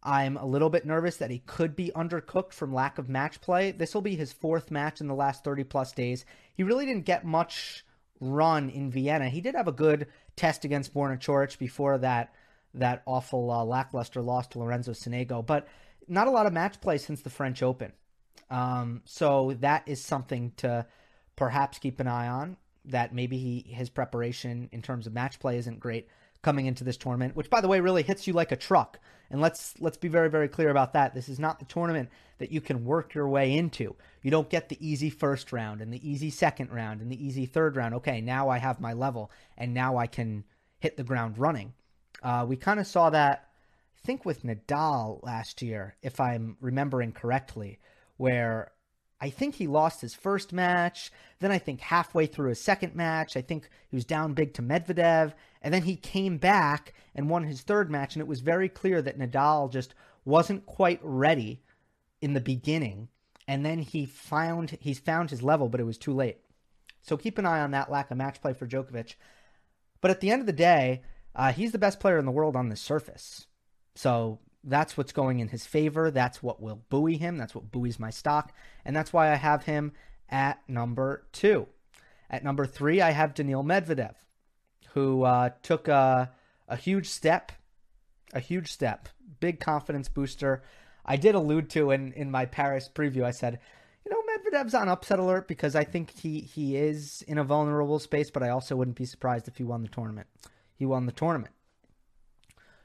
I'm 0.00 0.36
a 0.36 0.46
little 0.46 0.70
bit 0.70 0.86
nervous 0.86 1.16
that 1.16 1.30
he 1.30 1.40
could 1.40 1.74
be 1.74 1.90
undercooked 1.96 2.52
from 2.52 2.72
lack 2.72 2.98
of 2.98 3.08
match 3.08 3.40
play. 3.40 3.72
This 3.72 3.94
will 3.94 4.02
be 4.02 4.14
his 4.14 4.32
fourth 4.32 4.70
match 4.70 5.00
in 5.00 5.08
the 5.08 5.14
last 5.14 5.42
30 5.42 5.64
plus 5.64 5.92
days. 5.92 6.24
He 6.54 6.62
really 6.62 6.86
didn't 6.86 7.06
get 7.06 7.24
much 7.24 7.84
run 8.20 8.70
in 8.70 8.90
Vienna. 8.90 9.28
He 9.28 9.40
did 9.40 9.56
have 9.56 9.66
a 9.66 9.72
good 9.72 10.06
test 10.36 10.64
against 10.64 10.94
Borna 10.94 11.18
Coric 11.18 11.58
before 11.58 11.98
that 11.98 12.32
that 12.74 13.02
awful 13.06 13.50
uh, 13.50 13.64
lackluster 13.64 14.20
loss 14.20 14.48
to 14.48 14.58
Lorenzo 14.58 14.92
Sonego, 14.92 15.46
but 15.46 15.68
not 16.08 16.26
a 16.26 16.30
lot 16.30 16.46
of 16.46 16.52
match 16.52 16.80
play 16.80 16.98
since 16.98 17.22
the 17.22 17.30
French 17.30 17.62
Open. 17.62 17.92
Um, 18.50 19.02
so 19.04 19.56
that 19.60 19.84
is 19.86 20.04
something 20.04 20.52
to 20.56 20.84
perhaps 21.36 21.78
keep 21.78 22.00
an 22.00 22.08
eye 22.08 22.26
on. 22.26 22.56
That 22.86 23.14
maybe 23.14 23.38
he 23.38 23.72
his 23.72 23.90
preparation 23.90 24.68
in 24.72 24.82
terms 24.82 25.06
of 25.06 25.12
match 25.12 25.38
play 25.38 25.56
isn't 25.58 25.80
great 25.80 26.08
coming 26.42 26.66
into 26.66 26.84
this 26.84 26.98
tournament, 26.98 27.34
which 27.34 27.50
by 27.50 27.60
the 27.60 27.68
way 27.68 27.80
really 27.80 28.02
hits 28.02 28.26
you 28.26 28.32
like 28.32 28.52
a 28.52 28.56
truck. 28.56 28.98
And 29.30 29.40
let's 29.40 29.74
let's 29.80 29.96
be 29.96 30.08
very 30.08 30.28
very 30.28 30.48
clear 30.48 30.70
about 30.70 30.92
that. 30.92 31.14
This 31.14 31.28
is 31.28 31.38
not 31.38 31.58
the 31.58 31.64
tournament 31.64 32.10
that 32.38 32.52
you 32.52 32.60
can 32.60 32.84
work 32.84 33.14
your 33.14 33.28
way 33.28 33.56
into. 33.56 33.96
You 34.22 34.30
don't 34.30 34.50
get 34.50 34.68
the 34.68 34.86
easy 34.86 35.10
first 35.10 35.52
round 35.52 35.80
and 35.80 35.92
the 35.92 36.08
easy 36.08 36.30
second 36.30 36.70
round 36.70 37.00
and 37.00 37.10
the 37.10 37.26
easy 37.26 37.46
third 37.46 37.76
round. 37.76 37.94
Okay, 37.94 38.20
now 38.20 38.48
I 38.48 38.58
have 38.58 38.80
my 38.80 38.92
level 38.92 39.30
and 39.56 39.72
now 39.72 39.96
I 39.96 40.06
can 40.06 40.44
hit 40.78 40.96
the 40.96 41.04
ground 41.04 41.38
running. 41.38 41.72
Uh, 42.22 42.44
we 42.48 42.56
kind 42.56 42.80
of 42.80 42.86
saw 42.86 43.10
that, 43.10 43.48
I 43.96 44.06
think, 44.06 44.24
with 44.24 44.44
Nadal 44.44 45.22
last 45.22 45.62
year, 45.62 45.96
if 46.02 46.20
I'm 46.20 46.56
remembering 46.60 47.12
correctly, 47.12 47.78
where 48.16 48.72
I 49.20 49.30
think 49.30 49.54
he 49.54 49.66
lost 49.66 50.00
his 50.00 50.14
first 50.14 50.52
match. 50.52 51.10
Then 51.38 51.50
I 51.50 51.58
think 51.58 51.80
halfway 51.80 52.26
through 52.26 52.50
his 52.50 52.60
second 52.60 52.94
match, 52.94 53.36
I 53.36 53.42
think 53.42 53.68
he 53.88 53.96
was 53.96 54.04
down 54.04 54.34
big 54.34 54.54
to 54.54 54.62
Medvedev. 54.62 55.32
And 55.62 55.72
then 55.72 55.82
he 55.82 55.96
came 55.96 56.38
back 56.38 56.94
and 57.14 57.30
won 57.30 57.44
his 57.44 57.62
third 57.62 57.90
match. 57.90 58.14
And 58.14 58.20
it 58.20 58.28
was 58.28 58.40
very 58.40 58.68
clear 58.68 59.00
that 59.00 59.18
Nadal 59.18 59.72
just 59.72 59.94
wasn't 60.24 60.66
quite 60.66 61.00
ready 61.02 61.62
in 62.20 62.34
the 62.34 62.40
beginning. 62.40 63.08
And 63.46 63.64
then 63.64 63.78
he 63.78 64.06
found 64.06 64.76
he's 64.80 64.98
found 64.98 65.30
his 65.30 65.42
level, 65.42 65.68
but 65.68 65.80
it 65.80 65.84
was 65.84 65.98
too 65.98 66.14
late. 66.14 66.38
So 67.02 67.16
keep 67.16 67.38
an 67.38 67.46
eye 67.46 67.60
on 67.60 67.72
that 67.72 67.90
lack 67.90 68.10
of 68.10 68.16
match 68.16 68.40
play 68.40 68.54
for 68.54 68.66
Djokovic. 68.66 69.14
But 70.00 70.10
at 70.10 70.20
the 70.20 70.30
end 70.30 70.40
of 70.40 70.46
the 70.46 70.52
day, 70.52 71.02
uh, 71.34 71.52
he's 71.52 71.72
the 71.72 71.78
best 71.78 72.00
player 72.00 72.18
in 72.18 72.24
the 72.24 72.32
world 72.32 72.56
on 72.56 72.68
this 72.68 72.80
surface. 72.80 73.46
So 73.94 74.40
that's 74.64 74.96
what's 74.96 75.12
going 75.12 75.40
in 75.40 75.48
his 75.48 75.66
favor. 75.66 76.10
That's 76.10 76.42
what 76.42 76.60
will 76.60 76.82
buoy 76.88 77.16
him. 77.16 77.36
That's 77.36 77.54
what 77.54 77.70
buoys 77.70 77.98
my 77.98 78.10
stock. 78.10 78.52
And 78.84 78.94
that's 78.94 79.12
why 79.12 79.30
I 79.30 79.36
have 79.36 79.64
him 79.64 79.92
at 80.28 80.66
number 80.68 81.26
two. 81.32 81.66
At 82.30 82.44
number 82.44 82.66
three, 82.66 83.00
I 83.00 83.10
have 83.10 83.34
Daniil 83.34 83.62
Medvedev, 83.62 84.14
who 84.94 85.22
uh, 85.22 85.50
took 85.62 85.88
a, 85.88 86.32
a 86.68 86.76
huge 86.76 87.08
step, 87.08 87.52
a 88.32 88.40
huge 88.40 88.72
step, 88.72 89.08
big 89.40 89.60
confidence 89.60 90.08
booster. 90.08 90.62
I 91.04 91.16
did 91.16 91.34
allude 91.34 91.70
to 91.70 91.90
in, 91.90 92.12
in 92.14 92.30
my 92.30 92.46
Paris 92.46 92.90
preview, 92.92 93.24
I 93.24 93.30
said, 93.30 93.60
you 94.04 94.10
know, 94.10 94.22
Medvedev's 94.22 94.74
on 94.74 94.88
upset 94.88 95.18
alert 95.18 95.48
because 95.48 95.74
I 95.74 95.84
think 95.84 96.10
he, 96.10 96.40
he 96.40 96.76
is 96.76 97.22
in 97.26 97.38
a 97.38 97.44
vulnerable 97.44 97.98
space, 97.98 98.30
but 98.30 98.42
I 98.42 98.50
also 98.50 98.76
wouldn't 98.76 98.96
be 98.96 99.06
surprised 99.06 99.48
if 99.48 99.56
he 99.56 99.64
won 99.64 99.82
the 99.82 99.88
tournament. 99.88 100.26
He 100.76 100.84
won 100.84 101.06
the 101.06 101.12
tournament. 101.12 101.54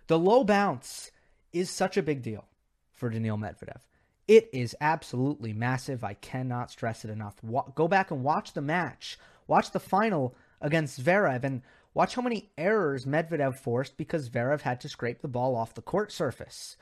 The 0.07 0.19
low 0.19 0.43
bounce 0.43 1.11
is 1.53 1.69
such 1.69 1.97
a 1.97 2.03
big 2.03 2.21
deal 2.21 2.45
for 2.93 3.09
Daniil 3.09 3.37
Medvedev. 3.37 3.79
It 4.27 4.49
is 4.53 4.75
absolutely 4.79 5.53
massive. 5.53 6.03
I 6.03 6.13
cannot 6.13 6.69
stress 6.69 7.03
it 7.03 7.09
enough. 7.09 7.37
Go 7.73 7.87
back 7.87 8.11
and 8.11 8.23
watch 8.23 8.53
the 8.53 8.61
match. 8.61 9.17
Watch 9.47 9.71
the 9.71 9.79
final 9.79 10.35
against 10.61 11.03
Zverev 11.03 11.43
and 11.43 11.63
watch 11.93 12.13
how 12.13 12.21
many 12.21 12.51
errors 12.57 13.05
Medvedev 13.05 13.55
forced 13.55 13.97
because 13.97 14.29
Zverev 14.29 14.61
had 14.61 14.81
to 14.81 14.89
scrape 14.89 15.21
the 15.21 15.27
ball 15.27 15.55
off 15.55 15.73
the 15.73 15.81
court 15.81 16.11
surface. 16.11 16.77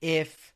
If 0.00 0.54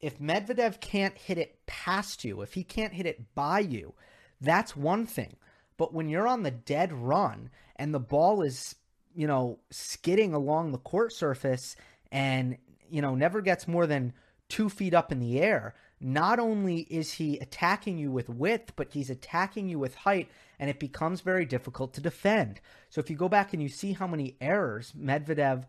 if 0.00 0.18
Medvedev 0.18 0.80
can't 0.80 1.16
hit 1.16 1.38
it 1.38 1.64
past 1.66 2.24
you, 2.24 2.40
if 2.40 2.54
he 2.54 2.64
can't 2.64 2.94
hit 2.94 3.06
it 3.06 3.34
by 3.34 3.60
you, 3.60 3.94
that's 4.40 4.74
one 4.74 5.06
thing. 5.06 5.36
But 5.76 5.92
when 5.92 6.08
you're 6.08 6.26
on 6.26 6.42
the 6.42 6.50
dead 6.50 6.92
run 6.92 7.50
and 7.76 7.94
the 7.94 8.00
ball 8.00 8.42
is, 8.42 8.74
you 9.14 9.26
know, 9.26 9.58
skidding 9.70 10.34
along 10.34 10.72
the 10.72 10.78
court 10.78 11.12
surface 11.12 11.76
and 12.10 12.56
you 12.90 13.02
know, 13.02 13.14
never 13.14 13.40
gets 13.40 13.68
more 13.68 13.86
than 13.86 14.12
two 14.48 14.68
feet 14.68 14.92
up 14.94 15.12
in 15.12 15.20
the 15.20 15.40
air, 15.40 15.74
not 16.00 16.38
only 16.38 16.80
is 16.90 17.14
he 17.14 17.38
attacking 17.38 17.98
you 17.98 18.10
with 18.10 18.28
width, 18.28 18.72
but 18.74 18.92
he's 18.92 19.10
attacking 19.10 19.68
you 19.68 19.78
with 19.78 19.94
height, 19.94 20.28
and 20.58 20.68
it 20.68 20.80
becomes 20.80 21.20
very 21.20 21.44
difficult 21.44 21.94
to 21.94 22.00
defend. 22.00 22.60
So 22.88 23.00
if 23.00 23.10
you 23.10 23.16
go 23.16 23.28
back 23.28 23.52
and 23.52 23.62
you 23.62 23.68
see 23.68 23.92
how 23.92 24.06
many 24.06 24.36
errors 24.40 24.92
Medvedev 24.98 25.64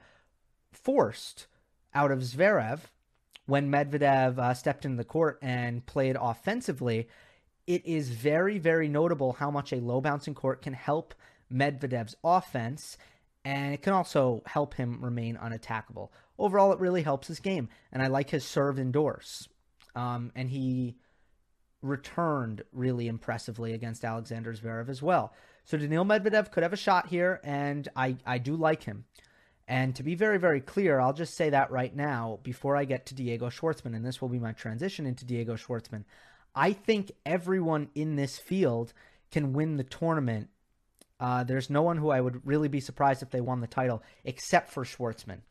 forced 0.71 1.47
out 1.93 2.11
of 2.11 2.19
Zverev 2.19 2.79
when 3.45 3.71
Medvedev 3.71 4.39
uh, 4.39 4.53
stepped 4.53 4.85
into 4.85 4.97
the 4.97 5.03
court 5.03 5.37
and 5.41 5.85
played 5.85 6.17
offensively, 6.19 7.07
it 7.67 7.85
is 7.85 8.09
very, 8.09 8.57
very 8.57 8.87
notable 8.87 9.33
how 9.33 9.51
much 9.51 9.71
a 9.71 9.77
low 9.77 10.01
bouncing 10.01 10.33
court 10.33 10.61
can 10.61 10.73
help 10.73 11.13
Medvedev's 11.53 12.15
offense, 12.23 12.97
and 13.43 13.73
it 13.73 13.81
can 13.81 13.93
also 13.93 14.43
help 14.45 14.73
him 14.73 15.03
remain 15.03 15.37
unattackable 15.37 16.09
overall, 16.41 16.73
it 16.73 16.79
really 16.79 17.03
helps 17.03 17.27
his 17.27 17.39
game. 17.39 17.69
And 17.91 18.01
I 18.01 18.07
like 18.07 18.29
his 18.29 18.43
serve 18.43 18.79
indoors. 18.79 19.47
Um, 19.95 20.31
and 20.35 20.49
he 20.49 20.97
returned 21.81 22.63
really 22.73 23.07
impressively 23.07 23.73
against 23.73 24.03
Alexander 24.03 24.53
Zverev 24.53 24.89
as 24.89 25.01
well. 25.01 25.33
So 25.63 25.77
Daniil 25.77 26.05
Medvedev 26.05 26.51
could 26.51 26.63
have 26.63 26.73
a 26.73 26.77
shot 26.77 27.07
here, 27.07 27.39
and 27.43 27.87
I, 27.95 28.17
I 28.25 28.39
do 28.39 28.55
like 28.55 28.83
him. 28.83 29.05
And 29.67 29.95
to 29.95 30.03
be 30.03 30.15
very, 30.15 30.37
very 30.37 30.59
clear, 30.59 30.99
I'll 30.99 31.13
just 31.13 31.35
say 31.35 31.51
that 31.51 31.71
right 31.71 31.95
now 31.95 32.39
before 32.43 32.75
I 32.75 32.85
get 32.85 33.05
to 33.07 33.15
Diego 33.15 33.49
Schwartzman, 33.49 33.95
and 33.95 34.05
this 34.05 34.21
will 34.21 34.29
be 34.29 34.39
my 34.39 34.51
transition 34.51 35.05
into 35.05 35.23
Diego 35.23 35.55
Schwartzman. 35.55 36.03
I 36.53 36.73
think 36.73 37.11
everyone 37.25 37.89
in 37.95 38.15
this 38.15 38.37
field 38.37 38.93
can 39.31 39.53
win 39.53 39.77
the 39.77 39.83
tournament. 39.83 40.49
Uh, 41.21 41.43
there's 41.43 41.69
no 41.69 41.83
one 41.83 41.97
who 41.97 42.09
I 42.09 42.19
would 42.19 42.45
really 42.47 42.67
be 42.67 42.79
surprised 42.79 43.21
if 43.21 43.29
they 43.29 43.41
won 43.41 43.61
the 43.61 43.67
title 43.67 44.01
except 44.25 44.71
for 44.71 44.83
Schwartzman. 44.83 45.41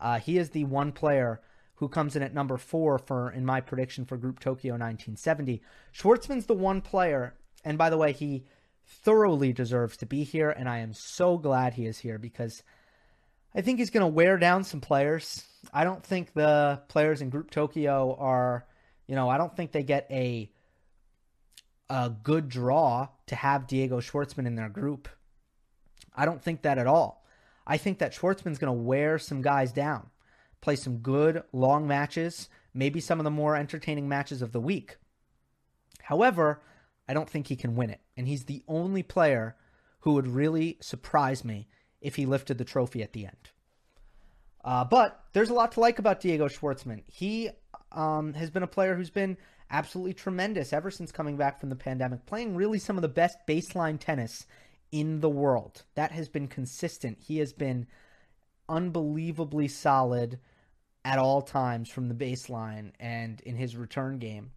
Uh, 0.00 0.18
he 0.18 0.38
is 0.38 0.50
the 0.50 0.64
one 0.64 0.90
player 0.90 1.42
who 1.74 1.88
comes 1.88 2.16
in 2.16 2.22
at 2.22 2.32
number 2.32 2.56
four 2.56 2.98
for 2.98 3.30
in 3.30 3.44
my 3.44 3.60
prediction 3.60 4.06
for 4.06 4.16
Group 4.16 4.40
Tokyo 4.40 4.72
1970. 4.72 5.60
Schwartzman's 5.92 6.46
the 6.46 6.54
one 6.54 6.80
player, 6.80 7.34
and 7.62 7.76
by 7.76 7.90
the 7.90 7.98
way, 7.98 8.12
he 8.12 8.46
thoroughly 8.86 9.52
deserves 9.52 9.98
to 9.98 10.06
be 10.06 10.24
here, 10.24 10.48
and 10.50 10.66
I 10.66 10.78
am 10.78 10.94
so 10.94 11.36
glad 11.36 11.74
he 11.74 11.84
is 11.84 11.98
here 11.98 12.18
because 12.18 12.62
I 13.54 13.60
think 13.60 13.78
he's 13.78 13.90
going 13.90 14.02
to 14.02 14.06
wear 14.06 14.38
down 14.38 14.64
some 14.64 14.80
players. 14.80 15.44
I 15.74 15.84
don't 15.84 16.02
think 16.02 16.32
the 16.32 16.80
players 16.88 17.20
in 17.20 17.28
Group 17.28 17.50
Tokyo 17.50 18.16
are, 18.18 18.66
you 19.06 19.14
know, 19.14 19.28
I 19.28 19.36
don't 19.36 19.54
think 19.54 19.72
they 19.72 19.82
get 19.82 20.06
a 20.10 20.50
a 21.90 22.10
good 22.10 22.48
draw 22.48 23.08
to 23.26 23.34
have 23.34 23.66
Diego 23.66 24.00
Schwartzman 24.00 24.46
in 24.46 24.54
their 24.54 24.68
group. 24.68 25.08
I 26.18 26.24
don't 26.24 26.42
think 26.42 26.62
that 26.62 26.78
at 26.78 26.88
all. 26.88 27.24
I 27.64 27.76
think 27.76 27.98
that 27.98 28.12
Schwartzman's 28.12 28.58
going 28.58 28.76
to 28.76 28.82
wear 28.82 29.18
some 29.18 29.40
guys 29.40 29.72
down, 29.72 30.08
play 30.60 30.74
some 30.74 30.98
good 30.98 31.44
long 31.52 31.86
matches, 31.86 32.48
maybe 32.74 32.98
some 32.98 33.20
of 33.20 33.24
the 33.24 33.30
more 33.30 33.54
entertaining 33.54 34.08
matches 34.08 34.42
of 34.42 34.52
the 34.52 34.60
week. 34.60 34.96
However, 36.02 36.60
I 37.08 37.14
don't 37.14 37.30
think 37.30 37.46
he 37.46 37.56
can 37.56 37.76
win 37.76 37.90
it. 37.90 38.00
And 38.16 38.26
he's 38.26 38.44
the 38.44 38.64
only 38.66 39.04
player 39.04 39.56
who 40.00 40.14
would 40.14 40.26
really 40.26 40.76
surprise 40.80 41.44
me 41.44 41.68
if 42.00 42.16
he 42.16 42.26
lifted 42.26 42.58
the 42.58 42.64
trophy 42.64 43.02
at 43.02 43.12
the 43.12 43.26
end. 43.26 43.50
Uh, 44.64 44.84
but 44.84 45.24
there's 45.34 45.50
a 45.50 45.54
lot 45.54 45.72
to 45.72 45.80
like 45.80 45.98
about 45.98 46.20
Diego 46.20 46.48
Schwartzman. 46.48 47.02
He 47.06 47.50
um, 47.92 48.34
has 48.34 48.50
been 48.50 48.62
a 48.62 48.68
player 48.68 48.96
who's 48.96 49.10
been 49.10 49.36
absolutely 49.70 50.14
tremendous 50.14 50.72
ever 50.72 50.90
since 50.90 51.12
coming 51.12 51.36
back 51.36 51.60
from 51.60 51.68
the 51.68 51.76
pandemic, 51.76 52.26
playing 52.26 52.56
really 52.56 52.78
some 52.78 52.96
of 52.96 53.02
the 53.02 53.08
best 53.08 53.38
baseline 53.46 54.00
tennis 54.00 54.46
in 54.92 55.20
the 55.20 55.28
world. 55.28 55.84
That 55.94 56.12
has 56.12 56.28
been 56.28 56.48
consistent. 56.48 57.18
He 57.20 57.38
has 57.38 57.52
been 57.52 57.86
unbelievably 58.68 59.68
solid 59.68 60.38
at 61.04 61.18
all 61.18 61.42
times 61.42 61.88
from 61.88 62.08
the 62.08 62.14
baseline 62.14 62.92
and 63.00 63.40
in 63.42 63.56
his 63.56 63.76
return 63.76 64.18
game. 64.18 64.50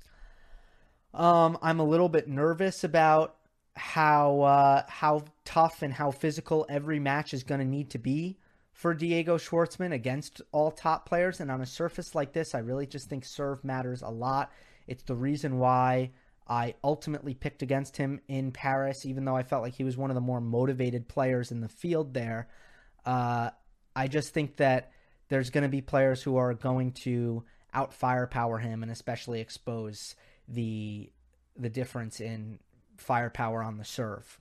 Um, 1.14 1.58
I'm 1.62 1.80
a 1.80 1.86
little 1.86 2.10
bit 2.10 2.28
nervous 2.28 2.84
about 2.84 3.36
how 3.76 4.42
uh, 4.42 4.84
how 4.88 5.24
tough 5.46 5.82
and 5.82 5.94
how 5.94 6.12
physical 6.12 6.66
every 6.70 7.00
match 7.00 7.34
is 7.34 7.44
going 7.44 7.60
to 7.60 7.66
need 7.66 7.90
to 7.92 8.00
be 8.00 8.38
for 8.74 8.94
Diego 8.94 9.38
Schwartzman 9.38 9.94
against 9.94 10.42
all 10.52 10.72
top 10.72 11.08
players. 11.08 11.40
And 11.40 11.52
on 11.52 11.62
a 11.62 11.66
surface 11.66 12.16
like 12.16 12.34
this, 12.34 12.56
I 12.56 12.60
really 12.60 12.88
just 12.88 13.10
think 13.10 13.26
serve 13.26 13.64
matters 13.64 14.02
a 14.02 14.10
lot. 14.10 14.52
It's 14.88 15.04
the 15.04 15.16
reason 15.16 15.58
why 15.60 16.12
I 16.48 16.76
ultimately 16.84 17.34
picked 17.34 17.62
against 17.62 17.98
him 17.98 18.20
in 18.28 18.52
Paris, 18.52 19.06
even 19.06 19.26
though 19.26 19.36
I 19.36 19.44
felt 19.44 19.64
like 19.64 19.76
he 19.76 19.84
was 19.84 19.98
one 19.98 20.10
of 20.10 20.16
the 20.16 20.22
more 20.22 20.42
motivated 20.42 21.08
players 21.08 21.52
in 21.52 21.62
the 21.62 21.70
field 21.70 22.14
there. 22.14 22.48
Uh, 23.06 23.52
I 23.96 24.08
just 24.08 24.34
think 24.34 24.58
that 24.58 24.92
there's 25.30 25.50
going 25.50 25.64
to 25.64 25.70
be 25.70 25.82
players 25.82 26.22
who 26.22 26.38
are 26.38 26.54
going 26.54 26.92
to 26.92 27.44
out 27.74 27.94
firepower 27.94 28.58
him 28.58 28.84
and 28.84 28.92
especially 28.92 29.40
expose 29.40 30.16
the 30.48 31.10
the 31.58 31.70
difference 31.70 32.20
in 32.20 32.60
firepower 32.98 33.64
on 33.64 33.78
the 33.78 33.86
serve. 33.86 34.40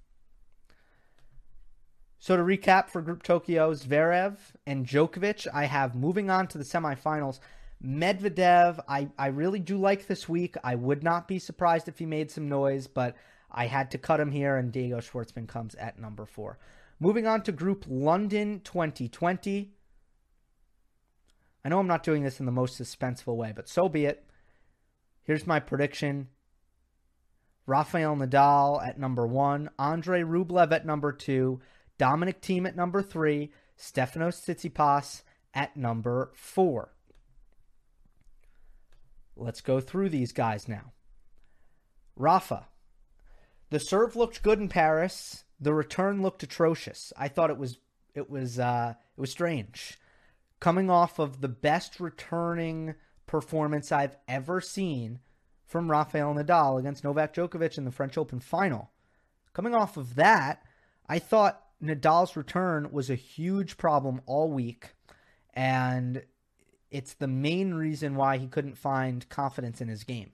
So 2.19 2.37
to 2.37 2.43
recap 2.43 2.91
for 2.91 3.01
Group 3.01 3.23
Tokyo, 3.23 3.73
Zverev 3.73 4.37
and 4.67 4.87
Djokovic, 4.87 5.47
I 5.55 5.65
have 5.65 5.95
moving 5.95 6.29
on 6.29 6.49
to 6.49 6.59
the 6.59 6.65
semifinals. 6.65 7.41
Medvedev, 7.85 8.81
I, 8.89 9.09
I 9.19 9.29
really 9.29 9.59
do 9.59 9.79
like 9.79 10.07
this 10.07 10.29
week. 10.29 10.57
I 10.63 10.75
would 10.75 11.03
not 11.03 11.27
be 11.27 11.39
surprised 11.39 11.89
if 11.89 11.99
he 11.99 12.07
made 12.07 12.31
some 12.31 12.49
noise, 12.49 12.87
but 12.87 13.17
I 13.51 13.67
had 13.67 13.91
to 13.93 13.99
cut 13.99 14.21
him 14.21 14.31
here, 14.31 14.57
and 14.57 14.71
Diego 14.71 14.99
Schwartzman 14.99 15.49
comes 15.49 15.75
at 15.77 15.99
number 15.99 16.27
four. 16.27 16.59
Moving 16.99 17.27
on 17.27 17.43
to 17.43 17.53
Group 17.53 17.87
London 17.89 18.61
2020. 18.65 19.73
I 21.65 21.69
know 21.69 21.79
I'm 21.79 21.87
not 21.87 22.03
doing 22.03 22.23
this 22.23 22.41
in 22.41 22.47
the 22.47 22.53
most 22.53 22.81
suspenseful 22.81 23.37
way, 23.37 23.53
but 23.55 23.69
so 23.69 23.89
be 23.89 24.05
it. 24.05 24.27
Here's 25.23 25.47
my 25.47 25.61
prediction 25.61 26.29
Rafael 27.67 28.17
Nadal 28.17 28.87
at 28.87 28.99
number 28.99 29.27
one, 29.27 29.71
Andre 29.79 30.23
Rublev 30.23 30.73
at 30.73 30.85
number 30.85 31.13
two, 31.13 31.61
Dominic 31.99 32.43
Thiem 32.43 32.67
at 32.67 32.77
number 32.77 33.03
three, 33.03 33.53
Stefanos 33.79 34.45
Tsitsipas 34.45 35.23
at 35.55 35.77
number 35.77 36.33
four. 36.35 36.93
Let's 39.41 39.63
go 39.63 39.81
through 39.81 40.11
these 40.11 40.33
guys 40.33 40.69
now. 40.69 40.93
Rafa. 42.15 42.67
The 43.71 43.81
serve 43.81 44.15
looked 44.15 44.43
good 44.43 44.59
in 44.59 44.69
Paris. 44.69 45.45
The 45.59 45.73
return 45.73 46.21
looked 46.21 46.43
atrocious. 46.43 47.13
I 47.17 47.29
thought 47.29 47.51
it 47.51 47.57
was 47.57 47.79
it 48.15 48.29
was 48.29 48.59
uh, 48.59 48.95
it 49.17 49.21
was 49.21 49.31
strange. 49.31 49.99
Coming 50.59 50.91
off 50.91 51.19
of 51.19 51.41
the 51.41 51.49
best 51.49 52.01
returning 52.01 52.95
performance 53.27 53.91
I've 53.91 54.17
ever 54.29 54.61
seen 54.61 55.21
from 55.65 55.91
Rafael 55.91 56.35
Nadal 56.35 56.79
against 56.79 57.05
Novak 57.05 57.33
Djokovic 57.33 57.79
in 57.79 57.85
the 57.85 57.93
French 57.93 58.19
Open 58.19 58.41
final. 58.41 58.91
Coming 59.55 59.75
off 59.75 59.97
of 59.97 60.17
that, 60.17 60.63
I 61.09 61.19
thought 61.19 61.65
Nadal's 61.83 62.37
return 62.37 62.93
was 62.93 63.09
a 63.09 63.15
huge 63.15 63.79
problem 63.79 64.21
all 64.27 64.51
week. 64.51 64.95
And 65.55 66.25
it's 66.91 67.15
the 67.15 67.29
main 67.29 67.75
reason 67.75 68.17
why 68.17 68.39
he 68.39 68.47
couldn't 68.47 68.79
find 68.79 69.29
confidence 69.29 69.81
in 69.81 69.89
his 69.89 70.05
game. 70.05 70.33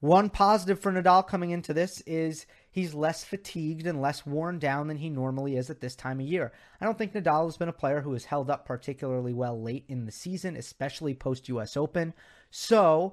One 0.00 0.30
positive 0.30 0.78
for 0.78 0.92
Nadal 0.92 1.26
coming 1.26 1.50
into 1.50 1.74
this 1.74 2.00
is 2.02 2.46
he's 2.70 2.94
less 2.94 3.24
fatigued 3.24 3.84
and 3.84 4.00
less 4.00 4.24
worn 4.24 4.60
down 4.60 4.86
than 4.86 4.98
he 4.98 5.10
normally 5.10 5.56
is 5.56 5.70
at 5.70 5.80
this 5.80 5.96
time 5.96 6.20
of 6.20 6.26
year. 6.26 6.52
I 6.80 6.84
don't 6.84 6.96
think 6.96 7.12
Nadal 7.12 7.46
has 7.46 7.56
been 7.56 7.68
a 7.68 7.72
player 7.72 8.00
who 8.00 8.12
has 8.12 8.24
held 8.24 8.48
up 8.48 8.64
particularly 8.64 9.34
well 9.34 9.60
late 9.60 9.84
in 9.88 10.06
the 10.06 10.12
season, 10.12 10.56
especially 10.56 11.14
post 11.14 11.48
US 11.48 11.76
Open. 11.76 12.14
So, 12.50 13.12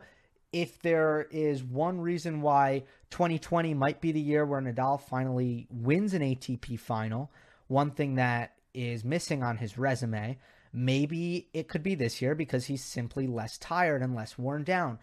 if 0.54 0.80
there 0.84 1.28
is 1.32 1.64
one 1.64 2.00
reason 2.00 2.42
why 2.42 2.84
2020 3.10 3.74
might 3.74 4.00
be 4.00 4.12
the 4.12 4.22
year 4.22 4.46
where 4.46 4.62
Nadal 4.62 5.02
finally 5.02 5.68
wins 5.72 6.14
an 6.14 6.22
ATP 6.22 6.80
final, 6.80 7.32
one 7.68 7.92
thing 7.92 8.16
that 8.16 8.54
is 8.76 9.04
missing 9.04 9.42
on 9.42 9.58
his 9.58 9.78
resume, 9.78 10.38
maybe 10.76 11.48
it 11.54 11.68
could 11.68 11.84
be 11.84 11.96
this 11.96 12.22
year 12.22 12.36
because 12.36 12.66
he's 12.66 12.84
simply 12.84 13.28
less 13.28 13.58
tired 13.58 14.02
and 14.02 14.14
less 14.14 14.38
worn 14.38 14.64
down. 14.64 15.00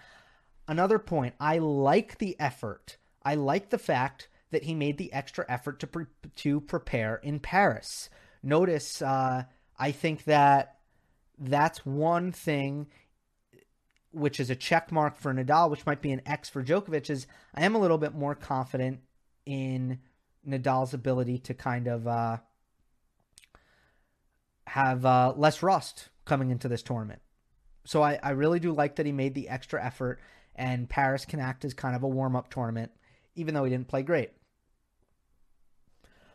Another 0.68 0.98
point, 0.98 1.34
I 1.40 1.58
like 1.58 2.18
the 2.18 2.36
effort. 2.38 2.98
I 3.22 3.34
like 3.34 3.70
the 3.70 3.78
fact 3.78 4.28
that 4.50 4.64
he 4.64 4.74
made 4.74 4.98
the 4.98 5.12
extra 5.12 5.44
effort 5.48 5.80
to 5.80 5.86
pre- 5.86 6.06
to 6.36 6.60
prepare 6.60 7.16
in 7.16 7.40
Paris. 7.40 8.10
Notice, 8.42 9.00
uh, 9.00 9.44
I 9.78 9.92
think 9.92 10.24
that 10.24 10.76
that's 11.38 11.86
one 11.86 12.32
thing 12.32 12.88
which 14.12 14.38
is 14.38 14.50
a 14.50 14.54
check 14.54 14.92
mark 14.92 15.16
for 15.16 15.32
Nadal, 15.32 15.70
which 15.70 15.86
might 15.86 16.02
be 16.02 16.12
an 16.12 16.20
X 16.26 16.50
for 16.50 16.62
Djokovic, 16.62 17.08
is 17.08 17.26
I 17.54 17.64
am 17.64 17.74
a 17.74 17.78
little 17.78 17.96
bit 17.96 18.14
more 18.14 18.34
confident 18.34 19.00
in 19.46 20.00
Nadal's 20.46 20.92
ability 20.92 21.38
to 21.38 21.54
kind 21.54 21.88
of 21.88 22.06
uh, 22.06 22.36
have 24.72 25.04
uh, 25.04 25.34
less 25.36 25.62
rust 25.62 26.08
coming 26.24 26.50
into 26.50 26.66
this 26.66 26.82
tournament. 26.82 27.20
So 27.84 28.02
I, 28.02 28.18
I 28.22 28.30
really 28.30 28.58
do 28.58 28.72
like 28.72 28.96
that 28.96 29.04
he 29.04 29.12
made 29.12 29.34
the 29.34 29.50
extra 29.50 29.84
effort, 29.84 30.18
and 30.56 30.88
Paris 30.88 31.26
can 31.26 31.40
act 31.40 31.66
as 31.66 31.74
kind 31.74 31.94
of 31.94 32.02
a 32.02 32.08
warm 32.08 32.34
up 32.34 32.48
tournament, 32.48 32.90
even 33.34 33.52
though 33.52 33.64
he 33.64 33.70
didn't 33.70 33.88
play 33.88 34.02
great. 34.02 34.30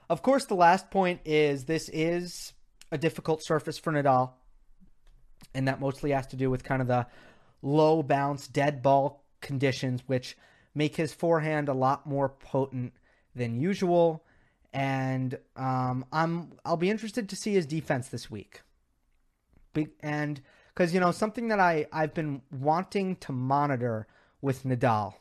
Of 0.08 0.22
course, 0.22 0.46
the 0.46 0.54
last 0.54 0.92
point 0.92 1.22
is 1.26 1.66
this 1.66 1.90
is 1.90 2.54
a 2.92 2.98
difficult 3.00 3.44
surface 3.44 3.80
for 3.80 3.92
Nadal, 3.92 4.34
and 5.56 5.68
that 5.68 5.80
mostly 5.80 6.12
has 6.12 6.28
to 6.28 6.36
do 6.36 6.52
with 6.52 6.64
kind 6.64 6.84
of 6.84 6.88
the 6.88 7.08
low 7.64 8.04
bounce, 8.04 8.48
dead 8.48 8.84
ball 8.84 9.26
conditions, 9.42 10.04
which 10.06 10.38
make 10.76 10.96
his 10.96 11.12
forehand 11.12 11.70
a 11.70 11.74
lot 11.74 12.06
more 12.06 12.30
potent 12.30 12.94
than 13.34 13.60
usual. 13.60 14.24
And 14.78 15.40
um, 15.56 16.06
I'm 16.14 16.52
I'll 16.64 16.78
be 16.78 16.92
interested 16.92 17.28
to 17.30 17.36
see 17.36 17.54
his 17.54 17.66
defense 17.66 18.10
this 18.10 18.30
week. 18.30 18.62
And 20.02 20.40
because 20.68 20.94
you 20.94 21.00
know 21.00 21.10
something 21.10 21.48
that 21.48 21.60
I 21.60 21.88
I've 21.92 22.14
been 22.14 22.44
wanting 22.52 23.16
to 23.18 23.32
monitor 23.32 24.06
with 24.40 24.66
Nadal 24.66 25.16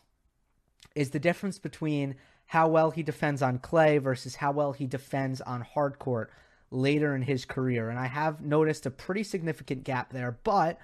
is 0.94 1.08
the 1.08 1.18
difference 1.18 1.58
between 1.58 2.16
how 2.44 2.68
well 2.68 2.90
he 2.90 3.02
defends 3.02 3.40
on 3.40 3.58
clay 3.58 3.96
versus 3.96 4.36
how 4.36 4.52
well 4.52 4.72
he 4.72 4.86
defends 4.86 5.40
on 5.40 5.62
hard 5.62 5.98
court 5.98 6.30
later 6.70 7.14
in 7.14 7.22
his 7.22 7.46
career. 7.46 7.88
And 7.88 7.98
I 7.98 8.08
have 8.08 8.42
noticed 8.42 8.84
a 8.84 8.90
pretty 8.90 9.22
significant 9.22 9.84
gap 9.84 10.12
there, 10.12 10.38
but 10.44 10.78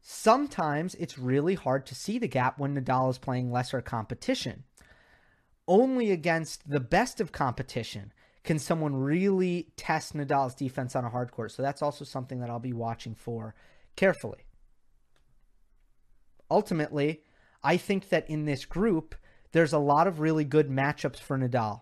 sometimes 0.00 0.94
it's 0.94 1.18
really 1.18 1.54
hard 1.54 1.84
to 1.84 1.94
see 1.94 2.18
the 2.18 2.28
gap 2.28 2.58
when 2.58 2.74
Nadal 2.74 3.10
is 3.10 3.18
playing 3.18 3.52
lesser 3.52 3.82
competition. 3.82 4.64
Only 5.68 6.10
against 6.12 6.68
the 6.68 6.80
best 6.80 7.20
of 7.20 7.32
competition 7.32 8.12
can 8.44 8.58
someone 8.58 8.94
really 8.94 9.72
test 9.76 10.14
Nadal's 10.14 10.54
defense 10.54 10.94
on 10.94 11.04
a 11.04 11.10
hard 11.10 11.32
court. 11.32 11.50
So 11.50 11.62
that's 11.62 11.82
also 11.82 12.04
something 12.04 12.38
that 12.40 12.48
I'll 12.48 12.60
be 12.60 12.72
watching 12.72 13.14
for 13.14 13.54
carefully. 13.96 14.46
Ultimately, 16.50 17.22
I 17.64 17.76
think 17.76 18.10
that 18.10 18.30
in 18.30 18.44
this 18.44 18.64
group, 18.64 19.16
there's 19.50 19.72
a 19.72 19.78
lot 19.78 20.06
of 20.06 20.20
really 20.20 20.44
good 20.44 20.68
matchups 20.68 21.18
for 21.18 21.36
Nadal. 21.36 21.80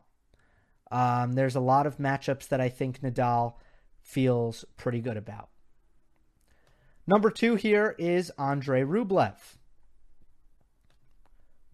Um, 0.91 1.33
there's 1.33 1.57
a 1.57 1.61
lot 1.61 1.87
of 1.87 1.99
matchups 1.99 2.49
that 2.49 2.61
I 2.61 2.71
think 2.71 3.01
Nadal 3.01 3.55
feels 4.01 4.65
pretty 4.77 5.01
good 5.01 5.17
about. 5.17 5.51
Number 7.07 7.31
two 7.31 7.57
here 7.57 7.95
is 7.99 8.33
Andre 8.39 8.83
Rublev. 8.83 9.37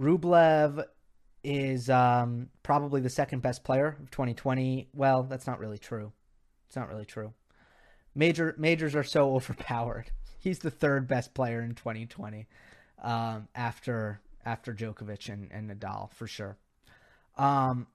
Rublev 0.01 0.85
is 1.42 1.88
um, 1.88 2.48
probably 2.62 3.00
the 3.00 3.11
second 3.11 3.40
best 3.40 3.64
player 3.64 3.96
of 4.00 4.11
2020. 4.11 4.88
Well, 4.94 5.22
that's 5.22 5.46
not 5.46 5.59
really 5.59 5.79
true. 5.79 6.12
It's 6.66 6.76
not 6.76 6.88
really 6.88 7.05
true. 7.05 7.33
Major 8.14 8.55
majors 8.59 8.94
are 8.94 9.05
so 9.05 9.35
overpowered. 9.37 10.11
He's 10.38 10.61
the 10.61 10.70
third 10.70 11.07
best 11.07 11.35
player 11.35 11.61
in 11.61 11.74
2020 11.74 12.46
um, 13.03 13.48
after 13.55 14.20
after 14.44 14.72
Djokovic 14.72 15.29
and, 15.33 15.50
and 15.53 15.70
Nadal 15.70 16.12
for 16.12 16.26
sure. 16.26 16.57
Um, 17.37 17.87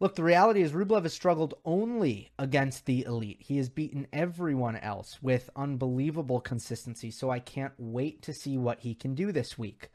look, 0.00 0.16
the 0.16 0.24
reality 0.24 0.62
is 0.62 0.72
Rublev 0.72 1.04
has 1.04 1.12
struggled 1.12 1.54
only 1.64 2.32
against 2.38 2.86
the 2.86 3.04
elite. 3.04 3.38
He 3.40 3.56
has 3.58 3.68
beaten 3.68 4.06
everyone 4.12 4.76
else 4.76 5.18
with 5.22 5.50
unbelievable 5.54 6.40
consistency. 6.40 7.10
So 7.10 7.30
I 7.30 7.38
can't 7.38 7.74
wait 7.78 8.22
to 8.22 8.32
see 8.32 8.58
what 8.58 8.80
he 8.80 8.94
can 8.94 9.14
do 9.14 9.32
this 9.32 9.56
week. 9.56 9.88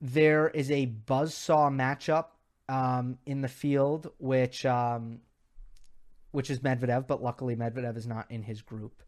There 0.00 0.48
is 0.48 0.70
a 0.70 0.86
buzzsaw 0.86 1.72
matchup 1.72 2.26
um, 2.68 3.18
in 3.26 3.40
the 3.40 3.48
field, 3.48 4.10
which 4.18 4.64
um, 4.64 5.20
which 6.30 6.50
is 6.50 6.60
Medvedev, 6.60 7.06
but 7.06 7.22
luckily 7.22 7.56
Medvedev 7.56 7.96
is 7.96 8.06
not 8.06 8.30
in 8.30 8.42
his 8.42 8.62
group. 8.62 9.02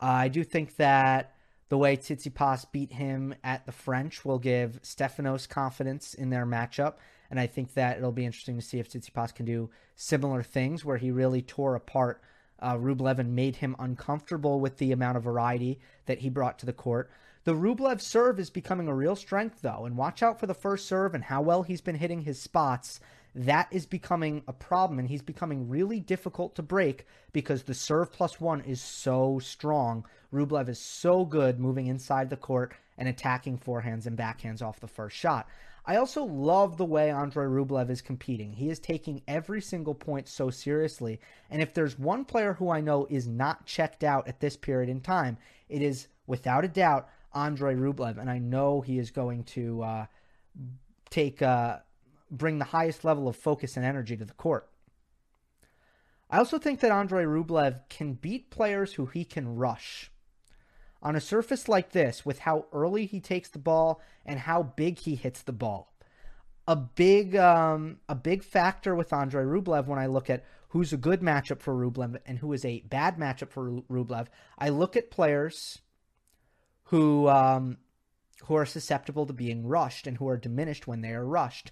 Uh, 0.00 0.06
I 0.06 0.28
do 0.28 0.44
think 0.44 0.76
that 0.76 1.34
the 1.68 1.78
way 1.78 1.96
Tsitsipas 1.96 2.66
beat 2.72 2.92
him 2.92 3.34
at 3.44 3.66
the 3.66 3.72
French 3.72 4.24
will 4.24 4.38
give 4.38 4.80
Stefanos 4.82 5.48
confidence 5.48 6.14
in 6.14 6.30
their 6.30 6.46
matchup. 6.46 6.94
And 7.30 7.38
I 7.38 7.46
think 7.46 7.74
that 7.74 7.98
it'll 7.98 8.12
be 8.12 8.24
interesting 8.24 8.56
to 8.56 8.64
see 8.64 8.78
if 8.78 8.88
Tsitsipas 8.88 9.34
can 9.34 9.44
do 9.44 9.70
similar 9.96 10.42
things 10.42 10.84
where 10.84 10.96
he 10.96 11.10
really 11.10 11.42
tore 11.42 11.74
apart 11.74 12.22
uh, 12.60 12.74
Rublev 12.74 13.18
and 13.18 13.36
made 13.36 13.56
him 13.56 13.76
uncomfortable 13.78 14.60
with 14.60 14.78
the 14.78 14.92
amount 14.92 15.16
of 15.16 15.24
variety 15.24 15.78
that 16.06 16.18
he 16.18 16.30
brought 16.30 16.58
to 16.60 16.66
the 16.66 16.72
court. 16.72 17.10
The 17.44 17.54
Rublev 17.54 18.00
serve 18.00 18.38
is 18.38 18.50
becoming 18.50 18.88
a 18.88 18.94
real 18.94 19.16
strength, 19.16 19.62
though, 19.62 19.84
and 19.86 19.96
watch 19.96 20.22
out 20.22 20.38
for 20.38 20.46
the 20.46 20.54
first 20.54 20.86
serve 20.86 21.14
and 21.14 21.24
how 21.24 21.40
well 21.40 21.62
he's 21.62 21.80
been 21.80 21.96
hitting 21.96 22.22
his 22.22 22.40
spots 22.40 23.00
that 23.34 23.68
is 23.70 23.86
becoming 23.86 24.42
a 24.48 24.52
problem 24.52 24.98
and 24.98 25.08
he's 25.08 25.22
becoming 25.22 25.68
really 25.68 26.00
difficult 26.00 26.56
to 26.56 26.62
break 26.62 27.06
because 27.32 27.62
the 27.62 27.74
serve 27.74 28.12
plus 28.12 28.40
one 28.40 28.60
is 28.62 28.80
so 28.80 29.38
strong. 29.38 30.04
Rublev 30.32 30.68
is 30.68 30.80
so 30.80 31.24
good 31.24 31.60
moving 31.60 31.86
inside 31.86 32.30
the 32.30 32.36
court 32.36 32.74
and 32.96 33.08
attacking 33.08 33.58
forehands 33.58 34.06
and 34.06 34.18
backhands 34.18 34.60
off 34.60 34.80
the 34.80 34.88
first 34.88 35.16
shot. 35.16 35.48
I 35.86 35.96
also 35.96 36.24
love 36.24 36.76
the 36.76 36.84
way 36.84 37.10
Andrei 37.10 37.46
Rublev 37.46 37.90
is 37.90 38.02
competing. 38.02 38.52
He 38.52 38.70
is 38.70 38.80
taking 38.80 39.22
every 39.28 39.60
single 39.60 39.94
point 39.94 40.26
so 40.28 40.50
seriously. 40.50 41.20
And 41.48 41.62
if 41.62 41.72
there's 41.72 41.98
one 41.98 42.24
player 42.24 42.54
who 42.54 42.70
I 42.70 42.80
know 42.80 43.06
is 43.08 43.28
not 43.28 43.66
checked 43.66 44.02
out 44.02 44.26
at 44.26 44.40
this 44.40 44.56
period 44.56 44.90
in 44.90 45.00
time, 45.00 45.38
it 45.68 45.80
is 45.80 46.08
without 46.26 46.64
a 46.64 46.68
doubt 46.68 47.08
Andrei 47.34 47.74
Rublev. 47.74 48.18
And 48.18 48.30
I 48.30 48.38
know 48.38 48.80
he 48.80 48.98
is 48.98 49.10
going 49.10 49.44
to 49.44 49.82
uh, 49.82 50.06
take 51.10 51.42
uh, 51.42 51.78
bring 52.30 52.58
the 52.58 52.64
highest 52.66 53.04
level 53.04 53.28
of 53.28 53.36
focus 53.36 53.76
and 53.76 53.84
energy 53.84 54.16
to 54.16 54.24
the 54.24 54.34
court. 54.34 54.68
I 56.30 56.38
also 56.38 56.58
think 56.58 56.80
that 56.80 56.92
Andrei 56.92 57.24
Rublev 57.24 57.88
can 57.88 58.14
beat 58.14 58.50
players 58.50 58.94
who 58.94 59.06
he 59.06 59.24
can 59.24 59.56
rush. 59.56 60.10
On 61.00 61.16
a 61.16 61.20
surface 61.20 61.68
like 61.68 61.92
this, 61.92 62.26
with 62.26 62.40
how 62.40 62.66
early 62.72 63.06
he 63.06 63.20
takes 63.20 63.48
the 63.48 63.58
ball 63.58 64.02
and 64.26 64.40
how 64.40 64.62
big 64.62 64.98
he 64.98 65.14
hits 65.14 65.42
the 65.42 65.52
ball, 65.52 65.94
a 66.66 66.76
big 66.76 67.34
um, 67.36 67.98
a 68.08 68.14
big 68.14 68.42
factor 68.42 68.94
with 68.94 69.12
Andrei 69.12 69.44
Rublev 69.44 69.86
when 69.86 69.98
I 69.98 70.06
look 70.06 70.28
at 70.28 70.44
who's 70.70 70.92
a 70.92 70.98
good 70.98 71.20
matchup 71.20 71.60
for 71.60 71.72
Rublev 71.72 72.18
and 72.26 72.38
who 72.38 72.52
is 72.52 72.64
a 72.64 72.80
bad 72.80 73.16
matchup 73.16 73.50
for 73.50 73.80
Rublev, 73.90 74.26
I 74.58 74.68
look 74.68 74.96
at 74.96 75.10
players 75.10 75.78
who 76.88 77.28
um, 77.28 77.78
who 78.44 78.54
are 78.54 78.66
susceptible 78.66 79.26
to 79.26 79.32
being 79.32 79.66
rushed 79.66 80.06
and 80.06 80.16
who 80.16 80.28
are 80.28 80.36
diminished 80.36 80.86
when 80.86 81.00
they 81.00 81.10
are 81.10 81.26
rushed. 81.26 81.70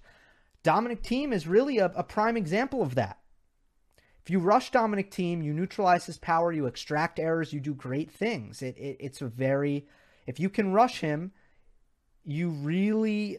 Dominic 0.63 1.03
Thiem 1.03 1.33
is 1.33 1.47
really 1.47 1.79
a, 1.79 1.87
a 1.95 2.03
prime 2.03 2.37
example 2.37 2.83
of 2.83 2.97
that. 2.97 3.19
If 4.25 4.31
you 4.31 4.41
rush 4.41 4.71
Dominic 4.71 5.13
Thiem, 5.13 5.43
you 5.45 5.55
neutralize 5.55 6.07
his 6.07 6.19
power, 6.19 6.53
you 6.53 6.67
extract 6.67 7.21
errors, 7.21 7.53
you 7.53 7.61
do 7.61 7.75
great 7.75 8.11
things. 8.11 8.61
It, 8.61 8.77
it, 8.77 8.97
it's 8.99 9.23
a 9.23 9.29
very, 9.29 9.87
if 10.27 10.41
you 10.41 10.51
can 10.51 10.73
rush 10.73 11.01
him, 11.01 11.33
you 12.25 12.49
really, 12.49 13.39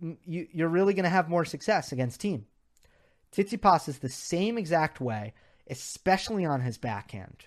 you, 0.00 0.48
you're 0.50 0.70
really 0.70 0.94
going 0.94 1.04
to 1.04 1.10
have 1.10 1.28
more 1.28 1.44
success 1.44 1.92
against 1.92 2.22
Thiem. 2.22 2.44
Tsitsipas 3.30 3.88
is 3.88 3.98
the 3.98 4.08
same 4.08 4.56
exact 4.56 5.02
way, 5.02 5.34
especially 5.68 6.46
on 6.46 6.62
his 6.62 6.78
backhand. 6.78 7.44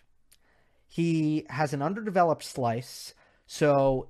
He 0.92 1.46
has 1.50 1.72
an 1.72 1.82
underdeveloped 1.82 2.44
slice, 2.44 3.14
so 3.48 4.10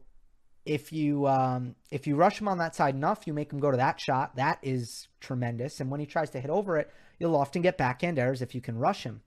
if 0.66 0.92
you 0.92 1.28
um, 1.28 1.76
if 1.92 2.08
you 2.08 2.16
rush 2.16 2.42
him 2.42 2.48
on 2.48 2.58
that 2.58 2.76
side 2.76 2.96
enough, 2.96 3.28
you 3.28 3.34
make 3.34 3.54
him 3.54 3.60
go 3.60 3.70
to 3.70 3.78
that 3.78 4.00
shot. 4.00 4.36
That 4.38 4.58
is 4.64 5.08
tremendous. 5.20 5.80
And 5.80 5.92
when 5.92 6.00
he 6.00 6.08
tries 6.08 6.32
to 6.32 6.40
hit 6.40 6.50
over 6.50 6.78
it, 6.78 6.92
you'll 7.20 7.36
often 7.36 7.62
get 7.62 7.78
backhand 7.78 8.18
errors 8.18 8.42
if 8.42 8.56
you 8.56 8.62
can 8.62 8.80
rush 8.80 9.04
him. 9.04 9.22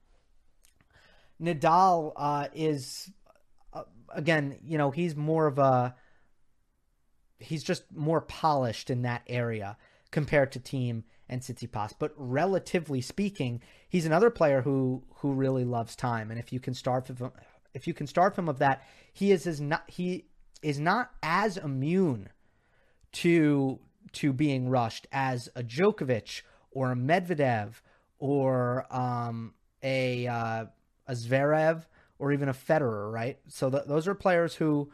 Nadal 1.41 2.11
uh, 2.17 2.49
is 2.53 3.09
uh, 3.71 3.83
again, 4.09 4.59
you 4.61 4.77
know, 4.77 4.91
he's 4.91 5.15
more 5.15 5.47
of 5.47 5.57
a 5.57 5.95
he's 7.39 7.63
just 7.63 7.83
more 7.95 8.19
polished 8.19 8.89
in 8.89 9.03
that 9.03 9.23
area 9.27 9.77
compared 10.11 10.51
to 10.51 10.59
Thiem 10.59 11.03
and 11.29 11.41
Tsitsipas. 11.41 11.93
But 11.97 12.13
relatively 12.17 13.01
speaking, 13.01 13.61
he's 13.87 14.05
another 14.05 14.29
player 14.29 14.61
who 14.61 15.03
who 15.15 15.33
really 15.33 15.65
loves 15.65 15.95
time. 15.95 16.31
And 16.31 16.39
if 16.39 16.53
you 16.53 16.59
can 16.59 16.73
starve 16.73 17.07
him, 17.07 17.31
if 17.73 17.87
you 17.87 17.93
can 17.93 18.07
starve 18.07 18.35
him 18.35 18.49
of 18.49 18.59
that, 18.59 18.83
he 19.13 19.31
is 19.31 19.47
as 19.47 19.59
not 19.59 19.89
he 19.89 20.25
is 20.61 20.79
not 20.79 21.11
as 21.21 21.57
immune 21.57 22.29
to 23.13 23.79
to 24.13 24.33
being 24.33 24.69
rushed 24.69 25.07
as 25.11 25.49
a 25.55 25.63
Djokovic 25.63 26.41
or 26.71 26.91
a 26.91 26.95
Medvedev 26.95 27.81
or 28.19 28.85
um, 28.95 29.53
a 29.83 30.27
uh, 30.27 30.65
a 31.07 31.13
Zverev 31.13 31.85
or 32.17 32.31
even 32.31 32.49
a 32.49 32.53
Federer, 32.53 33.11
right? 33.11 33.39
So 33.47 33.69
th- 33.69 33.83
those 33.87 34.07
are 34.07 34.15
players 34.15 34.55
who 34.55 34.89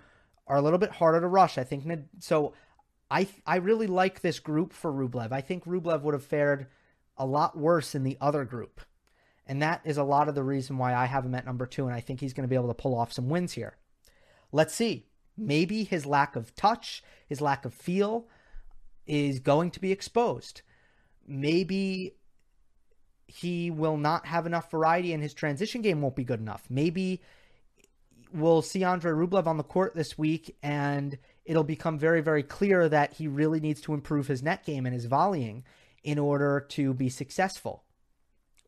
are 0.48 0.58
a 0.58 0.62
little 0.62 0.80
bit 0.80 0.92
harder 0.92 1.22
to 1.22 1.28
rush. 1.28 1.58
I 1.58 1.64
think 1.64 1.88
so. 2.20 2.54
I 3.12 3.28
I 3.46 3.58
really 3.58 3.88
like 3.88 4.22
this 4.22 4.40
group 4.40 4.74
for 4.74 4.92
Rublev. 4.92 5.32
I 5.32 5.42
think 5.42 5.66
Rublev 5.66 6.02
would 6.02 6.14
have 6.14 6.24
fared 6.24 6.68
a 7.18 7.26
lot 7.26 7.58
worse 7.58 7.94
in 7.94 8.04
the 8.04 8.18
other 8.20 8.46
group. 8.46 8.82
And 9.46 9.62
that 9.62 9.82
is 9.84 9.98
a 9.98 10.04
lot 10.04 10.30
of 10.30 10.36
the 10.36 10.44
reason 10.44 10.78
why 10.78 10.96
I 10.96 11.06
have 11.06 11.26
him 11.26 11.36
at 11.36 11.46
number 11.46 11.66
two, 11.66 11.86
and 11.86 11.94
I 11.94 12.00
think 12.00 12.22
he's 12.22 12.34
going 12.34 12.48
to 12.48 12.50
be 12.50 12.56
able 12.56 12.70
to 12.70 12.74
pull 12.74 12.98
off 12.98 13.12
some 13.12 13.28
wins 13.28 13.54
here. 13.54 13.76
Let's 14.52 14.74
see. 14.74 15.08
Maybe 15.38 15.84
his 15.84 16.06
lack 16.06 16.36
of 16.36 16.56
touch, 16.56 17.04
his 17.28 17.42
lack 17.42 17.66
of 17.66 17.74
feel 17.74 18.28
is 19.06 19.40
going 19.40 19.72
to 19.72 19.82
be 19.82 19.92
exposed. 19.92 20.62
Maybe 21.28 22.16
he 23.28 23.72
will 23.72 23.98
not 23.98 24.26
have 24.26 24.46
enough 24.46 24.70
variety 24.72 25.14
and 25.14 25.24
his 25.24 25.34
transition 25.34 25.82
game 25.82 26.02
won't 26.02 26.16
be 26.16 26.24
good 26.24 26.40
enough. 26.40 26.64
Maybe 26.70 27.22
we'll 28.34 28.62
see 28.62 28.84
Andre 28.84 29.12
Rublev 29.12 29.48
on 29.48 29.58
the 29.58 29.64
court 29.64 29.96
this 29.96 30.18
week 30.18 30.56
and 30.62 31.18
it'll 31.46 31.64
become 31.64 31.98
very, 31.98 32.22
very 32.22 32.44
clear 32.44 32.88
that 32.90 33.14
he 33.14 33.28
really 33.28 33.60
needs 33.60 33.82
to 33.82 33.94
improve 33.94 34.28
his 34.28 34.44
net 34.44 34.66
game 34.66 34.86
and 34.86 34.94
his 34.94 35.06
volleying 35.06 35.64
in 36.04 36.20
order 36.20 36.66
to 36.70 36.94
be 36.94 37.10
successful. 37.10 37.84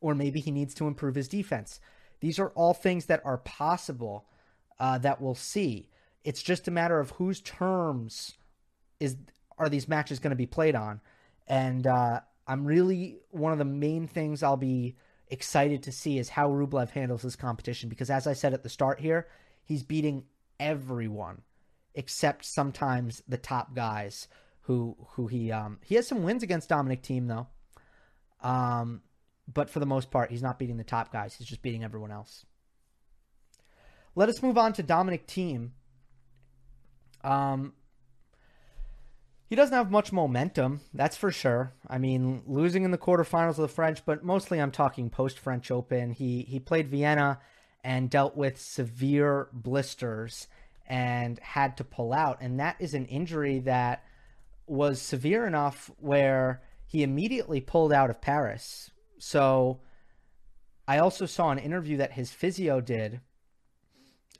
Or 0.00 0.14
maybe 0.14 0.40
he 0.40 0.50
needs 0.50 0.74
to 0.74 0.86
improve 0.86 1.14
his 1.14 1.28
defense. 1.28 1.80
These 2.20 2.38
are 2.38 2.50
all 2.50 2.74
things 2.74 3.06
that 3.06 3.22
are 3.24 3.38
possible 3.38 4.26
uh, 4.78 4.98
that 4.98 5.20
we'll 5.20 5.34
see. 5.34 5.88
It's 6.24 6.42
just 6.42 6.68
a 6.68 6.70
matter 6.70 6.98
of 6.98 7.10
whose 7.10 7.40
terms 7.40 8.34
is 9.00 9.16
are 9.56 9.68
these 9.68 9.88
matches 9.88 10.18
going 10.18 10.30
to 10.30 10.36
be 10.36 10.46
played 10.46 10.74
on, 10.74 11.00
and 11.46 11.86
uh, 11.86 12.20
I'm 12.46 12.64
really 12.64 13.18
one 13.30 13.52
of 13.52 13.58
the 13.58 13.64
main 13.64 14.08
things 14.08 14.42
I'll 14.42 14.56
be 14.56 14.96
excited 15.28 15.84
to 15.84 15.92
see 15.92 16.18
is 16.18 16.28
how 16.28 16.48
Rublev 16.48 16.90
handles 16.90 17.22
this 17.22 17.36
competition 17.36 17.88
because, 17.88 18.10
as 18.10 18.26
I 18.26 18.32
said 18.32 18.52
at 18.52 18.62
the 18.62 18.68
start 18.68 19.00
here, 19.00 19.28
he's 19.64 19.82
beating 19.82 20.24
everyone 20.58 21.42
except 21.94 22.44
sometimes 22.44 23.22
the 23.28 23.38
top 23.38 23.74
guys 23.74 24.28
who 24.62 24.96
who 25.10 25.26
he 25.26 25.52
um 25.52 25.78
he 25.84 25.94
has 25.94 26.06
some 26.08 26.22
wins 26.22 26.42
against 26.42 26.68
Dominic 26.68 27.02
Thiem 27.02 27.28
though. 27.28 27.46
Um 28.46 29.02
but 29.52 29.68
for 29.70 29.80
the 29.80 29.86
most 29.86 30.10
part 30.10 30.30
he's 30.30 30.42
not 30.42 30.58
beating 30.58 30.76
the 30.78 30.84
top 30.84 31.12
guys, 31.12 31.34
he's 31.34 31.46
just 31.46 31.62
beating 31.62 31.84
everyone 31.84 32.10
else. 32.10 32.46
Let 34.16 34.28
us 34.28 34.42
move 34.42 34.56
on 34.56 34.72
to 34.74 34.82
Dominic 34.82 35.26
Thiem. 35.26 35.70
um, 37.24 37.72
he 39.48 39.56
doesn't 39.56 39.76
have 39.76 39.90
much 39.90 40.12
momentum, 40.12 40.80
that's 40.92 41.16
for 41.16 41.30
sure. 41.30 41.72
I 41.86 41.98
mean, 41.98 42.42
losing 42.46 42.84
in 42.84 42.90
the 42.90 42.98
quarterfinals 42.98 43.50
of 43.50 43.56
the 43.56 43.68
French, 43.68 44.04
but 44.04 44.24
mostly 44.24 44.58
I'm 44.60 44.70
talking 44.70 45.10
post 45.10 45.38
French 45.38 45.70
Open. 45.70 46.12
He 46.12 46.42
he 46.42 46.58
played 46.58 46.88
Vienna 46.88 47.40
and 47.82 48.08
dealt 48.08 48.36
with 48.36 48.60
severe 48.60 49.48
blisters 49.52 50.48
and 50.86 51.38
had 51.38 51.76
to 51.78 51.84
pull 51.84 52.12
out, 52.12 52.38
and 52.40 52.60
that 52.60 52.76
is 52.78 52.94
an 52.94 53.06
injury 53.06 53.60
that 53.60 54.04
was 54.66 55.00
severe 55.00 55.46
enough 55.46 55.90
where 55.98 56.62
he 56.86 57.02
immediately 57.02 57.60
pulled 57.60 57.92
out 57.92 58.10
of 58.10 58.20
Paris. 58.20 58.90
So 59.18 59.80
I 60.86 60.98
also 60.98 61.26
saw 61.26 61.50
an 61.50 61.58
interview 61.58 61.98
that 61.98 62.12
his 62.12 62.30
physio 62.30 62.80
did 62.80 63.20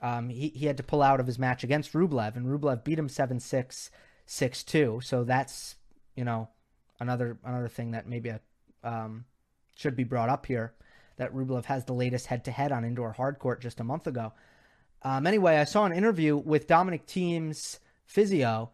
um, 0.01 0.29
he, 0.29 0.49
he 0.49 0.65
had 0.65 0.77
to 0.77 0.83
pull 0.83 1.01
out 1.01 1.19
of 1.19 1.27
his 1.27 1.39
match 1.39 1.63
against 1.63 1.93
Rublev, 1.93 2.35
and 2.35 2.45
Rublev 2.45 2.83
beat 2.83 2.99
him 2.99 3.09
7 3.09 3.39
6, 3.39 3.91
6 4.25 4.63
2. 4.63 4.99
So 5.03 5.23
that's, 5.23 5.75
you 6.15 6.23
know, 6.23 6.49
another 6.99 7.37
another 7.43 7.67
thing 7.67 7.91
that 7.91 8.07
maybe 8.07 8.29
a, 8.29 8.39
um, 8.83 9.25
should 9.75 9.95
be 9.95 10.03
brought 10.03 10.29
up 10.29 10.45
here 10.45 10.73
that 11.17 11.33
Rublev 11.33 11.65
has 11.65 11.85
the 11.85 11.93
latest 11.93 12.27
head 12.27 12.43
to 12.45 12.51
head 12.51 12.71
on 12.71 12.83
indoor 12.83 13.13
hard 13.13 13.39
court 13.39 13.61
just 13.61 13.79
a 13.79 13.83
month 13.83 14.05
ago. 14.05 14.33
Um, 15.05 15.27
anyway, 15.27 15.57
I 15.57 15.65
saw 15.65 15.85
an 15.85 15.93
interview 15.93 16.35
with 16.35 16.65
Dominic 16.65 17.05
Thiem's 17.05 17.79
physio, 18.07 18.71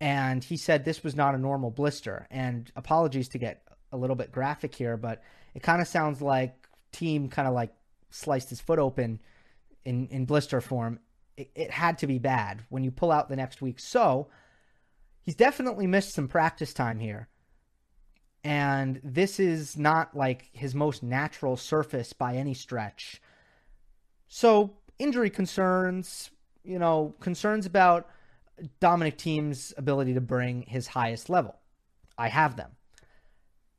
and 0.00 0.42
he 0.42 0.56
said 0.56 0.84
this 0.84 1.02
was 1.02 1.16
not 1.16 1.34
a 1.34 1.38
normal 1.38 1.72
blister. 1.72 2.28
And 2.30 2.70
apologies 2.76 3.28
to 3.30 3.38
get 3.38 3.62
a 3.90 3.96
little 3.96 4.14
bit 4.14 4.30
graphic 4.30 4.72
here, 4.72 4.96
but 4.96 5.20
it 5.52 5.64
kind 5.64 5.82
of 5.82 5.88
sounds 5.88 6.22
like 6.22 6.68
Thiem 6.92 7.28
kind 7.28 7.48
of 7.48 7.54
like 7.54 7.74
sliced 8.10 8.50
his 8.50 8.60
foot 8.60 8.78
open 8.78 9.20
in, 9.84 10.06
in 10.08 10.26
blister 10.26 10.60
form, 10.60 11.00
it, 11.36 11.50
it 11.56 11.70
had 11.72 11.98
to 11.98 12.06
be 12.06 12.20
bad 12.20 12.62
when 12.68 12.84
you 12.84 12.92
pull 12.92 13.10
out 13.10 13.28
the 13.28 13.36
next 13.36 13.60
week. 13.60 13.80
So 13.80 14.28
he's 15.22 15.34
definitely 15.34 15.88
missed 15.88 16.14
some 16.14 16.28
practice 16.28 16.72
time 16.72 17.00
here. 17.00 17.28
And 18.44 19.00
this 19.02 19.40
is 19.40 19.76
not 19.76 20.16
like 20.16 20.50
his 20.52 20.72
most 20.72 21.02
natural 21.02 21.56
surface 21.56 22.12
by 22.12 22.36
any 22.36 22.54
stretch. 22.54 23.20
So, 24.28 24.76
injury 24.98 25.30
concerns, 25.30 26.30
you 26.62 26.78
know, 26.78 27.14
concerns 27.20 27.66
about 27.66 28.08
Dominic 28.80 29.18
Thiem's 29.18 29.74
ability 29.76 30.14
to 30.14 30.20
bring 30.20 30.62
his 30.62 30.88
highest 30.88 31.28
level. 31.28 31.56
I 32.16 32.28
have 32.28 32.56
them. 32.56 32.72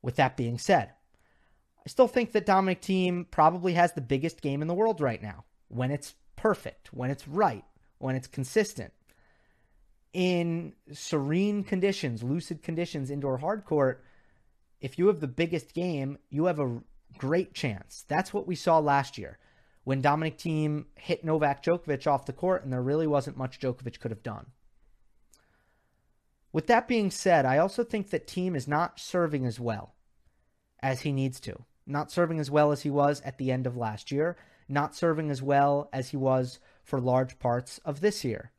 With 0.01 0.17
that 0.17 0.38
being 0.38 0.60
said, 0.60 0.91
I 1.86 1.89
still 1.89 2.08
think 2.08 2.32
that 2.34 2.45
Dominic 2.45 2.82
Thiem 2.82 3.25
probably 3.32 3.73
has 3.73 3.93
the 3.93 4.01
biggest 4.01 4.41
game 4.41 4.62
in 4.62 4.67
the 4.67 4.73
world 4.73 5.01
right 5.01 5.21
now 5.21 5.45
when 5.67 5.91
it's 5.91 6.15
perfect, 6.36 6.93
when 6.93 7.10
it's 7.10 7.28
right, 7.28 7.65
when 7.97 8.15
it's 8.15 8.28
consistent. 8.28 8.93
In 10.13 10.73
serene 10.93 11.63
conditions, 11.63 12.23
lucid 12.23 12.62
conditions, 12.62 13.10
indoor 13.10 13.39
hard 13.39 13.65
court, 13.65 14.04
if 14.80 14.99
you 14.99 15.08
have 15.08 15.19
the 15.19 15.28
biggest 15.28 15.73
game, 15.73 16.17
you 16.30 16.45
have 16.45 16.60
a 16.60 16.82
great 17.17 17.54
chance. 17.54 18.06
That's 18.08 18.34
what 18.34 18.47
we 18.47 18.56
saw 18.56 18.78
last 18.80 19.17
year 19.17 19.39
when 19.86 20.02
Dominic 20.02 20.38
Thiem 20.38 20.86
hit 20.95 21.24
Novak 21.24 21.63
Djokovic 21.63 22.06
off 22.06 22.26
the 22.26 22.34
court, 22.34 22.63
and 22.63 22.74
there 22.74 22.82
really 22.82 23.08
wasn't 23.08 23.38
much 23.38 23.60
Djokovic 23.60 24.00
could 24.00 24.12
have 24.12 24.24
done. 24.24 24.48
With 26.52 26.67
that 26.67 26.88
being 26.88 27.12
said, 27.12 27.45
I 27.45 27.60
also 27.60 27.84
think 27.84 28.10
that 28.10 28.28
Thiem 28.28 28.56
is 28.56 28.67
not 28.67 29.00
serving 29.00 29.45
as 29.45 29.60
well 29.60 29.95
as 30.82 31.02
he 31.02 31.12
needs 31.12 31.39
to. 31.41 31.63
Not 31.86 32.12
serving 32.12 32.39
as 32.39 32.50
well 32.50 32.71
as 32.71 32.82
he 32.82 32.89
was 32.89 33.21
at 33.21 33.38
the 33.38 33.52
end 33.52 33.67
of 33.67 33.78
last 33.78 34.12
year, 34.12 34.38
not 34.67 34.95
serving 34.95 35.30
as 35.30 35.41
well 35.41 35.89
as 35.93 36.10
he 36.10 36.17
was 36.17 36.60
for 36.84 37.00
large 37.00 37.38
parts 37.38 37.80
of 37.86 38.02
this 38.02 38.24
year. 38.24 38.52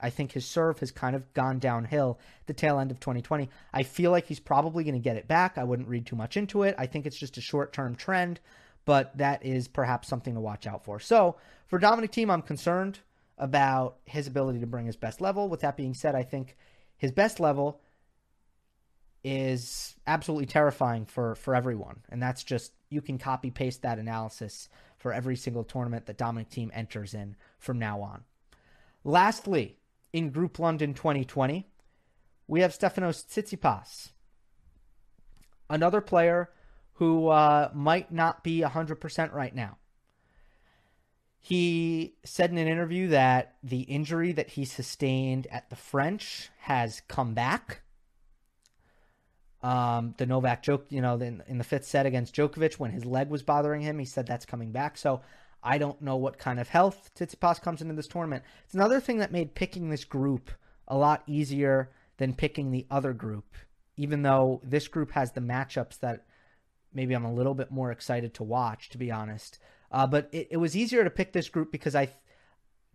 I 0.00 0.10
think 0.10 0.32
his 0.32 0.44
serve 0.44 0.80
has 0.80 0.90
kind 0.90 1.16
of 1.16 1.32
gone 1.32 1.58
downhill 1.60 2.18
the 2.44 2.52
tail 2.52 2.78
end 2.78 2.90
of 2.90 3.00
2020. 3.00 3.48
I 3.72 3.84
feel 3.84 4.10
like 4.10 4.26
he's 4.26 4.40
probably 4.40 4.84
going 4.84 4.94
to 4.94 5.00
get 5.00 5.16
it 5.16 5.28
back. 5.28 5.56
I 5.56 5.64
wouldn't 5.64 5.88
read 5.88 6.04
too 6.04 6.16
much 6.16 6.36
into 6.36 6.62
it. 6.62 6.74
I 6.76 6.86
think 6.86 7.06
it's 7.06 7.18
just 7.18 7.38
a 7.38 7.40
short 7.40 7.72
term 7.72 7.94
trend, 7.94 8.40
but 8.84 9.16
that 9.16 9.44
is 9.44 9.68
perhaps 9.68 10.08
something 10.08 10.34
to 10.34 10.40
watch 10.40 10.66
out 10.66 10.84
for. 10.84 10.98
So 11.00 11.36
for 11.66 11.78
Dominic 11.78 12.12
Thiem, 12.12 12.30
I'm 12.30 12.42
concerned 12.42 13.00
about 13.38 13.96
his 14.04 14.26
ability 14.26 14.60
to 14.60 14.66
bring 14.66 14.86
his 14.86 14.96
best 14.96 15.20
level. 15.20 15.48
With 15.48 15.60
that 15.60 15.76
being 15.76 15.94
said, 15.94 16.14
I 16.14 16.22
think 16.22 16.56
his 16.96 17.12
best 17.12 17.40
level 17.40 17.80
is 19.24 19.96
absolutely 20.06 20.46
terrifying 20.46 21.06
for 21.06 21.34
for 21.34 21.54
everyone, 21.54 22.02
and 22.10 22.22
that's 22.22 22.44
just 22.44 22.72
you 22.90 23.00
can 23.00 23.18
copy 23.18 23.50
paste 23.50 23.82
that 23.82 23.98
analysis 23.98 24.68
for 24.98 25.12
every 25.12 25.36
single 25.36 25.64
tournament 25.64 26.06
that 26.06 26.18
Dominic 26.18 26.50
Thiem 26.50 26.70
enters 26.72 27.14
in 27.14 27.34
from 27.58 27.78
now 27.78 28.00
on. 28.02 28.24
Lastly, 29.02 29.78
in 30.12 30.30
Group 30.30 30.58
London 30.58 30.94
2020, 30.94 31.66
we 32.46 32.60
have 32.60 32.72
Stefanos 32.72 33.24
Tsitsipas, 33.26 34.12
another 35.68 36.00
player 36.00 36.50
who 36.94 37.28
uh, 37.28 37.70
might 37.74 38.12
not 38.12 38.44
be 38.44 38.60
100% 38.60 39.32
right 39.32 39.54
now. 39.54 39.78
He 41.38 42.14
said 42.24 42.50
in 42.50 42.58
an 42.58 42.68
interview 42.68 43.08
that 43.08 43.56
the 43.62 43.82
injury 43.82 44.32
that 44.32 44.50
he 44.50 44.64
sustained 44.64 45.46
at 45.50 45.68
the 45.68 45.76
French 45.76 46.50
has 46.60 47.02
come 47.06 47.34
back. 47.34 47.82
Um, 49.62 50.14
the 50.18 50.26
Novak 50.26 50.62
joke, 50.62 50.86
you 50.88 51.02
know, 51.02 51.14
in, 51.16 51.42
in 51.46 51.58
the 51.58 51.64
fifth 51.64 51.84
set 51.84 52.06
against 52.06 52.34
Djokovic 52.34 52.74
when 52.74 52.92
his 52.92 53.04
leg 53.04 53.28
was 53.28 53.42
bothering 53.42 53.82
him, 53.82 53.98
he 53.98 54.04
said 54.04 54.26
that's 54.26 54.46
coming 54.46 54.72
back. 54.72 54.96
So 54.96 55.20
I 55.62 55.78
don't 55.78 56.00
know 56.00 56.16
what 56.16 56.38
kind 56.38 56.60
of 56.60 56.68
health 56.68 57.10
Tsitsipas 57.14 57.60
comes 57.60 57.82
into 57.82 57.94
this 57.94 58.08
tournament. 58.08 58.44
It's 58.64 58.74
another 58.74 59.00
thing 59.00 59.18
that 59.18 59.32
made 59.32 59.54
picking 59.54 59.90
this 59.90 60.04
group 60.04 60.50
a 60.86 60.96
lot 60.96 61.22
easier 61.26 61.90
than 62.18 62.34
picking 62.34 62.70
the 62.70 62.86
other 62.90 63.12
group, 63.12 63.54
even 63.96 64.22
though 64.22 64.60
this 64.62 64.86
group 64.88 65.10
has 65.12 65.32
the 65.32 65.40
matchups 65.40 65.98
that 66.00 66.24
maybe 66.94 67.14
I'm 67.14 67.24
a 67.24 67.32
little 67.32 67.54
bit 67.54 67.70
more 67.70 67.90
excited 67.90 68.34
to 68.34 68.42
watch, 68.42 68.88
to 68.90 68.98
be 68.98 69.10
honest. 69.10 69.58
Uh, 69.90 70.06
but 70.06 70.28
it, 70.32 70.48
it, 70.52 70.56
was 70.56 70.76
easier 70.76 71.04
to 71.04 71.10
pick 71.10 71.32
this 71.32 71.48
group 71.48 71.70
because 71.70 71.94
I 71.94 72.08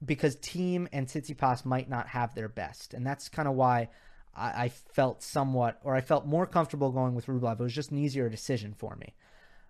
because 0.04 0.36
Thiem 0.38 0.88
and 0.92 1.08
Tsitsipas 1.08 1.66
might 1.66 1.90
not 1.90 2.08
have 2.08 2.34
their 2.34 2.50
best, 2.50 2.94
and 2.94 3.06
that's 3.06 3.30
kind 3.30 3.48
of 3.48 3.56
why 3.56 3.90
I, 4.36 4.64
I, 4.64 4.70
felt 4.70 5.22
somewhat 5.22 5.80
or 5.84 5.96
I 5.96 6.02
felt 6.02 6.26
more 6.26 6.46
comfortable 6.46 6.92
going 6.92 7.16
with 7.16 7.28
Rublev. 7.28 7.60
It 7.60 7.64
was 7.64 7.74
just 7.74 7.92
an 7.92 7.98
easier 7.98 8.30
decision 8.30 8.74
for 8.74 8.96
me. 8.96 9.14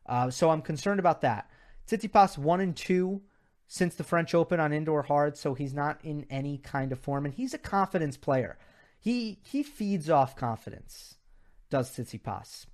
Uh, 0.05 0.29
so 0.31 0.49
I'm 0.49 0.61
concerned 0.61 0.99
about 0.99 1.21
that. 1.21 1.49
Tsitsipas 1.87 2.37
one 2.37 2.61
and 2.61 2.75
two 2.75 3.21
since 3.67 3.95
the 3.95 4.03
French 4.03 4.33
Open 4.33 4.59
on 4.59 4.73
indoor 4.73 5.03
hard, 5.03 5.37
so 5.37 5.53
he's 5.53 5.73
not 5.73 5.99
in 6.03 6.25
any 6.29 6.57
kind 6.57 6.91
of 6.91 6.99
form, 6.99 7.25
and 7.25 7.33
he's 7.33 7.53
a 7.53 7.59
confidence 7.59 8.17
player. 8.17 8.57
He 8.99 9.39
he 9.43 9.63
feeds 9.63 10.09
off 10.09 10.35
confidence. 10.35 11.17
Does 11.69 11.91
Tsitsipas? 11.91 12.65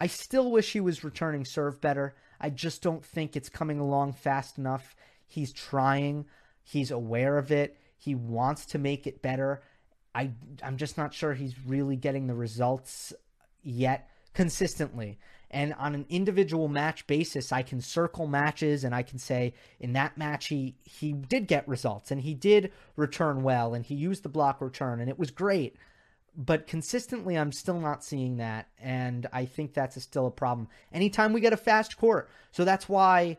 I 0.00 0.06
still 0.06 0.50
wish 0.50 0.72
he 0.72 0.80
was 0.80 1.04
returning 1.04 1.44
serve 1.44 1.80
better. 1.80 2.14
I 2.40 2.50
just 2.50 2.82
don't 2.82 3.04
think 3.04 3.36
it's 3.36 3.48
coming 3.48 3.80
along 3.80 4.12
fast 4.12 4.58
enough. 4.58 4.94
He's 5.26 5.52
trying, 5.52 6.26
he's 6.62 6.90
aware 6.90 7.38
of 7.38 7.50
it, 7.50 7.76
he 7.98 8.14
wants 8.14 8.64
to 8.66 8.78
make 8.78 9.06
it 9.06 9.22
better. 9.22 9.62
I 10.14 10.30
I'm 10.62 10.76
just 10.76 10.96
not 10.96 11.14
sure 11.14 11.34
he's 11.34 11.54
really 11.66 11.96
getting 11.96 12.26
the 12.26 12.34
results 12.34 13.12
yet 13.62 14.08
consistently. 14.34 15.18
And 15.50 15.74
on 15.74 15.94
an 15.94 16.06
individual 16.08 16.68
match 16.68 17.06
basis, 17.06 17.52
I 17.52 17.62
can 17.62 17.80
circle 17.80 18.26
matches 18.26 18.84
and 18.84 18.94
I 18.94 19.02
can 19.02 19.18
say 19.18 19.54
in 19.80 19.94
that 19.94 20.16
match 20.16 20.46
he 20.46 20.76
he 20.84 21.12
did 21.12 21.48
get 21.48 21.66
results 21.66 22.10
and 22.10 22.20
he 22.20 22.34
did 22.34 22.72
return 22.96 23.42
well 23.42 23.74
and 23.74 23.84
he 23.84 23.94
used 23.94 24.22
the 24.22 24.28
block 24.28 24.60
return 24.60 25.00
and 25.00 25.08
it 25.08 25.18
was 25.18 25.30
great 25.30 25.76
but 26.38 26.68
consistently 26.68 27.36
I'm 27.36 27.50
still 27.50 27.80
not 27.80 28.04
seeing 28.04 28.36
that 28.36 28.68
and 28.80 29.26
I 29.32 29.44
think 29.44 29.74
that's 29.74 29.96
a, 29.96 30.00
still 30.00 30.28
a 30.28 30.30
problem. 30.30 30.68
Anytime 30.92 31.32
we 31.32 31.40
get 31.40 31.52
a 31.52 31.56
fast 31.56 31.98
court. 31.98 32.30
So 32.52 32.64
that's 32.64 32.88
why 32.88 33.38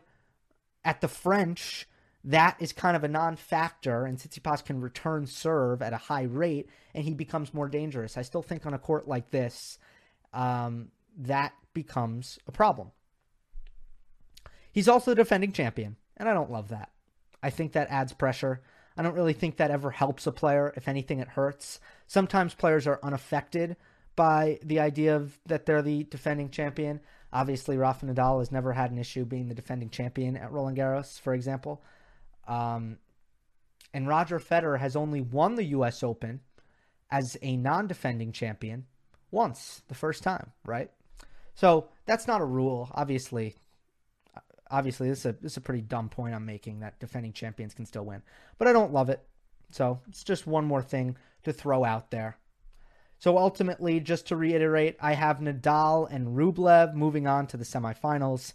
at 0.84 1.00
the 1.00 1.08
French 1.08 1.88
that 2.22 2.56
is 2.60 2.74
kind 2.74 2.94
of 2.94 3.02
a 3.02 3.08
non-factor 3.08 4.04
and 4.04 4.18
Tsitsipas 4.18 4.62
can 4.62 4.82
return 4.82 5.26
serve 5.26 5.80
at 5.80 5.94
a 5.94 5.96
high 5.96 6.24
rate 6.24 6.68
and 6.94 7.02
he 7.02 7.14
becomes 7.14 7.54
more 7.54 7.68
dangerous. 7.68 8.18
I 8.18 8.22
still 8.22 8.42
think 8.42 8.66
on 8.66 8.74
a 8.74 8.78
court 8.78 9.08
like 9.08 9.30
this 9.30 9.78
um, 10.34 10.88
that 11.16 11.54
becomes 11.72 12.38
a 12.46 12.52
problem. 12.52 12.90
He's 14.72 14.88
also 14.88 15.12
the 15.12 15.14
defending 15.14 15.52
champion 15.52 15.96
and 16.18 16.28
I 16.28 16.34
don't 16.34 16.52
love 16.52 16.68
that. 16.68 16.90
I 17.42 17.48
think 17.48 17.72
that 17.72 17.88
adds 17.88 18.12
pressure. 18.12 18.60
I 19.00 19.02
don't 19.02 19.14
really 19.14 19.32
think 19.32 19.56
that 19.56 19.70
ever 19.70 19.90
helps 19.90 20.26
a 20.26 20.32
player. 20.32 20.74
If 20.76 20.86
anything, 20.86 21.20
it 21.20 21.28
hurts. 21.28 21.80
Sometimes 22.06 22.52
players 22.52 22.86
are 22.86 23.00
unaffected 23.02 23.76
by 24.14 24.58
the 24.62 24.80
idea 24.80 25.16
of 25.16 25.38
that 25.46 25.64
they're 25.64 25.80
the 25.80 26.04
defending 26.04 26.50
champion. 26.50 27.00
Obviously, 27.32 27.78
Rafa 27.78 28.04
Nadal 28.04 28.40
has 28.40 28.52
never 28.52 28.74
had 28.74 28.90
an 28.90 28.98
issue 28.98 29.24
being 29.24 29.48
the 29.48 29.54
defending 29.54 29.88
champion 29.88 30.36
at 30.36 30.52
Roland 30.52 30.76
Garros, 30.76 31.18
for 31.18 31.32
example. 31.32 31.82
Um, 32.46 32.98
and 33.94 34.06
Roger 34.06 34.38
Federer 34.38 34.78
has 34.78 34.96
only 34.96 35.22
won 35.22 35.54
the 35.54 35.64
U.S. 35.64 36.02
Open 36.02 36.40
as 37.10 37.38
a 37.40 37.56
non-defending 37.56 38.32
champion 38.32 38.84
once, 39.30 39.80
the 39.88 39.94
first 39.94 40.22
time, 40.22 40.52
right? 40.66 40.90
So 41.54 41.88
that's 42.04 42.26
not 42.26 42.42
a 42.42 42.44
rule. 42.44 42.90
Obviously, 42.92 43.56
obviously 44.70 45.08
this 45.08 45.20
is 45.20 45.26
a 45.26 45.32
this 45.40 45.52
is 45.52 45.56
a 45.56 45.62
pretty 45.62 45.82
dumb 45.82 46.08
point 46.08 46.34
I'm 46.34 46.46
making 46.46 46.80
that 46.80 46.98
defending 47.00 47.32
champions 47.32 47.74
can 47.74 47.86
still 47.86 48.04
win, 48.04 48.22
but 48.58 48.68
I 48.68 48.72
don't 48.72 48.92
love 48.92 49.10
it. 49.10 49.22
So 49.70 50.00
it's 50.08 50.24
just 50.24 50.46
one 50.46 50.64
more 50.64 50.82
thing 50.82 51.16
to 51.44 51.52
throw 51.52 51.84
out 51.84 52.10
there. 52.10 52.36
So 53.18 53.36
ultimately, 53.36 54.00
just 54.00 54.28
to 54.28 54.36
reiterate, 54.36 54.96
I 55.00 55.12
have 55.12 55.38
Nadal 55.38 56.08
and 56.10 56.28
Rublev 56.28 56.94
moving 56.94 57.26
on 57.26 57.46
to 57.48 57.56
the 57.56 57.64
semifinals. 57.64 58.54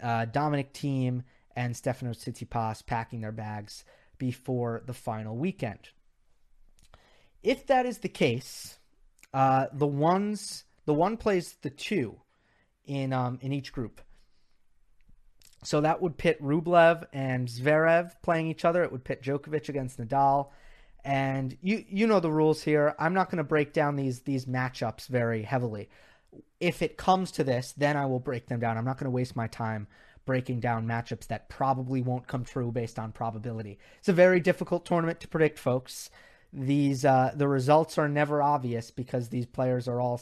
Uh, 0.00 0.26
Dominic 0.26 0.72
Thiem 0.72 1.24
and 1.56 1.74
Stefanos 1.74 2.18
Tsitsipas 2.18 2.86
packing 2.86 3.22
their 3.22 3.32
bags 3.32 3.84
before 4.18 4.82
the 4.86 4.92
final 4.92 5.36
weekend. 5.36 5.88
If 7.42 7.66
that 7.66 7.86
is 7.86 7.98
the 7.98 8.08
case, 8.08 8.78
uh, 9.32 9.66
the 9.72 9.86
ones 9.86 10.64
the 10.84 10.94
one 10.94 11.16
plays 11.16 11.56
the 11.62 11.70
two 11.70 12.20
in 12.84 13.12
um, 13.12 13.38
in 13.42 13.52
each 13.52 13.72
group. 13.72 14.00
So 15.66 15.80
that 15.80 16.00
would 16.00 16.16
pit 16.16 16.40
Rublev 16.40 17.06
and 17.12 17.48
Zverev 17.48 18.12
playing 18.22 18.46
each 18.46 18.64
other. 18.64 18.84
It 18.84 18.92
would 18.92 19.02
pit 19.02 19.20
Djokovic 19.20 19.68
against 19.68 19.98
Nadal. 19.98 20.50
And 21.04 21.58
you 21.60 21.84
you 21.88 22.06
know 22.06 22.20
the 22.20 22.30
rules 22.30 22.62
here. 22.62 22.94
I'm 23.00 23.14
not 23.14 23.30
going 23.30 23.38
to 23.38 23.44
break 23.44 23.72
down 23.72 23.96
these 23.96 24.20
these 24.20 24.46
matchups 24.46 25.08
very 25.08 25.42
heavily. 25.42 25.88
If 26.60 26.82
it 26.82 26.96
comes 26.96 27.32
to 27.32 27.44
this, 27.44 27.74
then 27.76 27.96
I 27.96 28.06
will 28.06 28.20
break 28.20 28.46
them 28.46 28.60
down. 28.60 28.78
I'm 28.78 28.84
not 28.84 28.96
going 28.96 29.06
to 29.06 29.10
waste 29.10 29.34
my 29.34 29.48
time 29.48 29.88
breaking 30.24 30.60
down 30.60 30.86
matchups 30.86 31.26
that 31.28 31.48
probably 31.48 32.00
won't 32.00 32.28
come 32.28 32.44
true 32.44 32.70
based 32.70 32.98
on 32.98 33.10
probability. 33.10 33.78
It's 33.98 34.08
a 34.08 34.12
very 34.12 34.38
difficult 34.38 34.86
tournament 34.86 35.18
to 35.20 35.28
predict, 35.28 35.58
folks. 35.58 36.10
These 36.52 37.04
uh, 37.04 37.32
the 37.34 37.48
results 37.48 37.98
are 37.98 38.08
never 38.08 38.40
obvious 38.40 38.92
because 38.92 39.30
these 39.30 39.46
players 39.46 39.88
are 39.88 40.00
all 40.00 40.20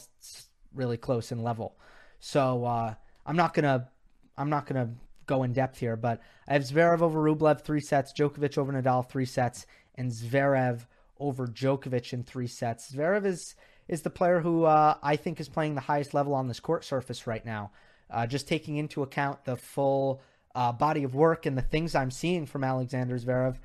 really 0.73 0.97
close 0.97 1.31
in 1.31 1.43
level. 1.43 1.75
So 2.19 2.65
uh, 2.65 2.95
I'm 3.27 3.35
not 3.35 3.53
gonna 3.53 3.89
I'm 4.37 4.49
not 4.49 4.65
gonna 4.65 4.89
go 5.25 5.43
in 5.43 5.53
depth 5.53 5.79
here, 5.79 5.95
but 5.95 6.21
I 6.47 6.53
have 6.53 6.63
Zverev 6.63 7.01
over 7.01 7.19
Rublev 7.19 7.61
three 7.61 7.79
sets, 7.79 8.13
Djokovic 8.13 8.57
over 8.57 8.71
Nadal 8.71 9.07
three 9.07 9.25
sets, 9.25 9.65
and 9.95 10.11
Zverev 10.11 10.85
over 11.19 11.47
Djokovic 11.47 12.13
in 12.13 12.23
three 12.23 12.47
sets. 12.47 12.91
Zverev 12.91 13.25
is 13.25 13.55
is 13.87 14.01
the 14.01 14.09
player 14.09 14.39
who 14.39 14.63
uh, 14.63 14.95
I 15.03 15.15
think 15.15 15.39
is 15.39 15.47
playing 15.49 15.75
the 15.75 15.81
highest 15.81 16.13
level 16.13 16.33
on 16.33 16.47
this 16.47 16.59
court 16.59 16.83
surface 16.83 17.27
right 17.27 17.45
now. 17.45 17.71
Uh, 18.09 18.25
just 18.25 18.47
taking 18.47 18.77
into 18.77 19.03
account 19.03 19.45
the 19.45 19.55
full 19.55 20.21
uh, 20.53 20.71
body 20.71 21.03
of 21.03 21.15
work 21.15 21.45
and 21.45 21.57
the 21.57 21.61
things 21.61 21.95
I'm 21.95 22.11
seeing 22.11 22.45
from 22.45 22.63
Alexander 22.63 23.17
Zverev, 23.17 23.57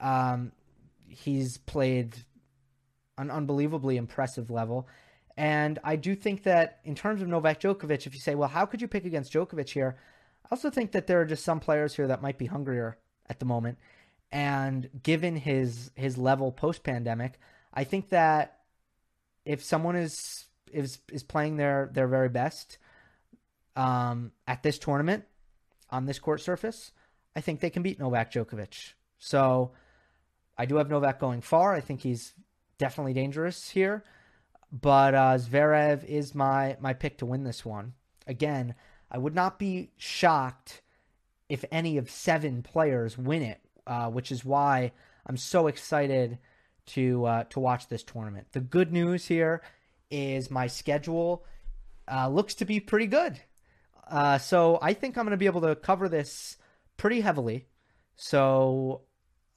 um, 0.00 0.52
he's 1.08 1.58
played 1.58 2.14
an 3.18 3.30
unbelievably 3.30 3.96
impressive 3.96 4.50
level. 4.50 4.88
And 5.36 5.78
I 5.84 5.96
do 5.96 6.14
think 6.14 6.42
that 6.44 6.80
in 6.84 6.94
terms 6.94 7.22
of 7.22 7.28
Novak 7.28 7.60
Djokovic, 7.60 8.06
if 8.06 8.14
you 8.14 8.20
say, 8.20 8.34
well, 8.34 8.48
how 8.48 8.66
could 8.66 8.80
you 8.82 8.88
pick 8.88 9.04
against 9.04 9.32
Djokovic 9.32 9.68
here? 9.68 9.96
I 10.50 10.54
also 10.56 10.70
think 10.70 10.92
that 10.92 11.06
there 11.06 11.20
are 11.20 11.24
just 11.24 11.44
some 11.44 11.60
players 11.60 11.94
here 11.94 12.08
that 12.08 12.22
might 12.22 12.38
be 12.38 12.46
hungrier 12.46 12.98
at 13.28 13.38
the 13.38 13.44
moment. 13.44 13.78
And 14.32 14.90
given 15.02 15.36
his 15.36 15.90
his 15.94 16.18
level 16.18 16.50
post 16.52 16.82
pandemic, 16.82 17.38
I 17.72 17.84
think 17.84 18.08
that 18.10 18.58
if 19.44 19.62
someone 19.62 19.96
is 19.96 20.48
is 20.72 20.98
is 21.12 21.22
playing 21.22 21.56
their 21.56 21.90
their 21.92 22.08
very 22.08 22.28
best 22.28 22.78
um, 23.76 24.32
at 24.46 24.62
this 24.62 24.78
tournament 24.78 25.24
on 25.88 26.06
this 26.06 26.18
court 26.18 26.40
surface, 26.40 26.92
I 27.34 27.40
think 27.40 27.60
they 27.60 27.70
can 27.70 27.82
beat 27.82 27.98
Novak 27.98 28.32
Djokovic. 28.32 28.94
So 29.18 29.72
I 30.58 30.66
do 30.66 30.76
have 30.76 30.90
Novak 30.90 31.20
going 31.20 31.40
far. 31.42 31.74
I 31.74 31.80
think 31.80 32.00
he's 32.00 32.34
definitely 32.78 33.14
dangerous 33.14 33.70
here, 33.70 34.04
but 34.72 35.14
uh, 35.14 35.38
Zverev 35.38 36.04
is 36.04 36.34
my 36.34 36.76
my 36.80 36.92
pick 36.92 37.18
to 37.18 37.26
win 37.26 37.44
this 37.44 37.64
one. 37.64 37.94
Again, 38.26 38.74
I 39.10 39.18
would 39.18 39.34
not 39.34 39.58
be 39.58 39.90
shocked 39.96 40.82
if 41.48 41.64
any 41.72 41.96
of 41.96 42.10
seven 42.10 42.62
players 42.62 43.18
win 43.18 43.42
it, 43.42 43.60
uh, 43.86 44.08
which 44.10 44.30
is 44.30 44.44
why 44.44 44.92
I'm 45.26 45.36
so 45.36 45.66
excited 45.66 46.38
to 46.86 47.24
uh, 47.24 47.44
to 47.44 47.60
watch 47.60 47.88
this 47.88 48.02
tournament. 48.02 48.48
The 48.52 48.60
good 48.60 48.92
news 48.92 49.26
here 49.26 49.62
is 50.10 50.50
my 50.50 50.66
schedule 50.66 51.44
uh, 52.10 52.28
looks 52.28 52.54
to 52.56 52.64
be 52.64 52.80
pretty 52.80 53.06
good. 53.06 53.40
Uh, 54.08 54.38
so 54.38 54.78
I 54.82 54.92
think 54.92 55.16
I'm 55.16 55.24
going 55.24 55.32
to 55.32 55.36
be 55.36 55.46
able 55.46 55.60
to 55.62 55.76
cover 55.76 56.08
this 56.08 56.56
pretty 56.96 57.20
heavily. 57.20 57.66
So 58.16 59.02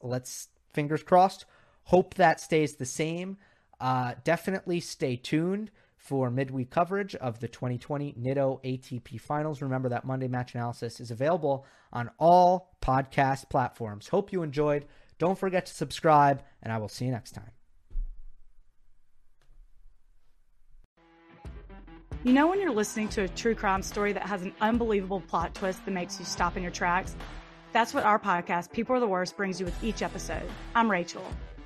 let's 0.02 0.50
fingers 0.74 1.04
crossed. 1.04 1.46
Hope 1.86 2.14
that 2.16 2.40
stays 2.40 2.76
the 2.76 2.86
same. 2.86 3.38
Uh, 3.80 4.14
definitely 4.24 4.80
stay 4.80 5.16
tuned 5.16 5.72
for 6.04 6.30
midweek 6.30 6.70
coverage 6.70 7.16
of 7.16 7.40
the 7.40 7.48
2020 7.48 8.14
Nitto 8.14 8.62
ATP 8.64 9.20
Finals. 9.20 9.62
Remember 9.62 9.90
that 9.90 10.04
Monday 10.04 10.28
match 10.28 10.54
analysis 10.54 11.00
is 11.00 11.12
available 11.12 11.66
on 11.94 12.12
all 12.20 12.76
podcast 12.82 13.50
platforms. 13.50 14.10
Hope 14.10 14.34
you 14.34 14.44
enjoyed. 14.44 14.86
Don't 15.18 15.38
forget 15.38 15.66
to 15.66 15.74
subscribe, 15.74 16.44
and 16.62 16.74
I 16.74 16.78
will 16.78 16.90
see 16.90 17.06
you 17.06 17.12
next 17.12 17.32
time. 17.32 17.52
You 22.26 22.34
know, 22.34 22.48
when 22.48 22.60
you're 22.60 22.72
listening 22.72 23.08
to 23.10 23.24
a 23.24 23.28
true 23.30 23.56
crime 23.56 23.82
story 23.82 24.12
that 24.14 24.24
has 24.24 24.42
an 24.42 24.54
unbelievable 24.60 25.22
plot 25.22 25.56
twist 25.56 25.86
that 25.86 25.92
makes 25.92 26.20
you 26.20 26.26
stop 26.26 26.58
in 26.58 26.64
your 26.64 26.72
tracks? 26.72 27.16
That's 27.72 27.94
what 27.94 28.04
our 28.04 28.20
podcast, 28.20 28.72
People 28.72 28.96
Are 28.96 29.00
the 29.00 29.08
Worst, 29.08 29.38
brings 29.38 29.60
you 29.60 29.66
with 29.66 29.84
each 29.84 30.02
episode. 30.02 30.50
I'm 30.76 30.92
Rachel. 30.92 31.26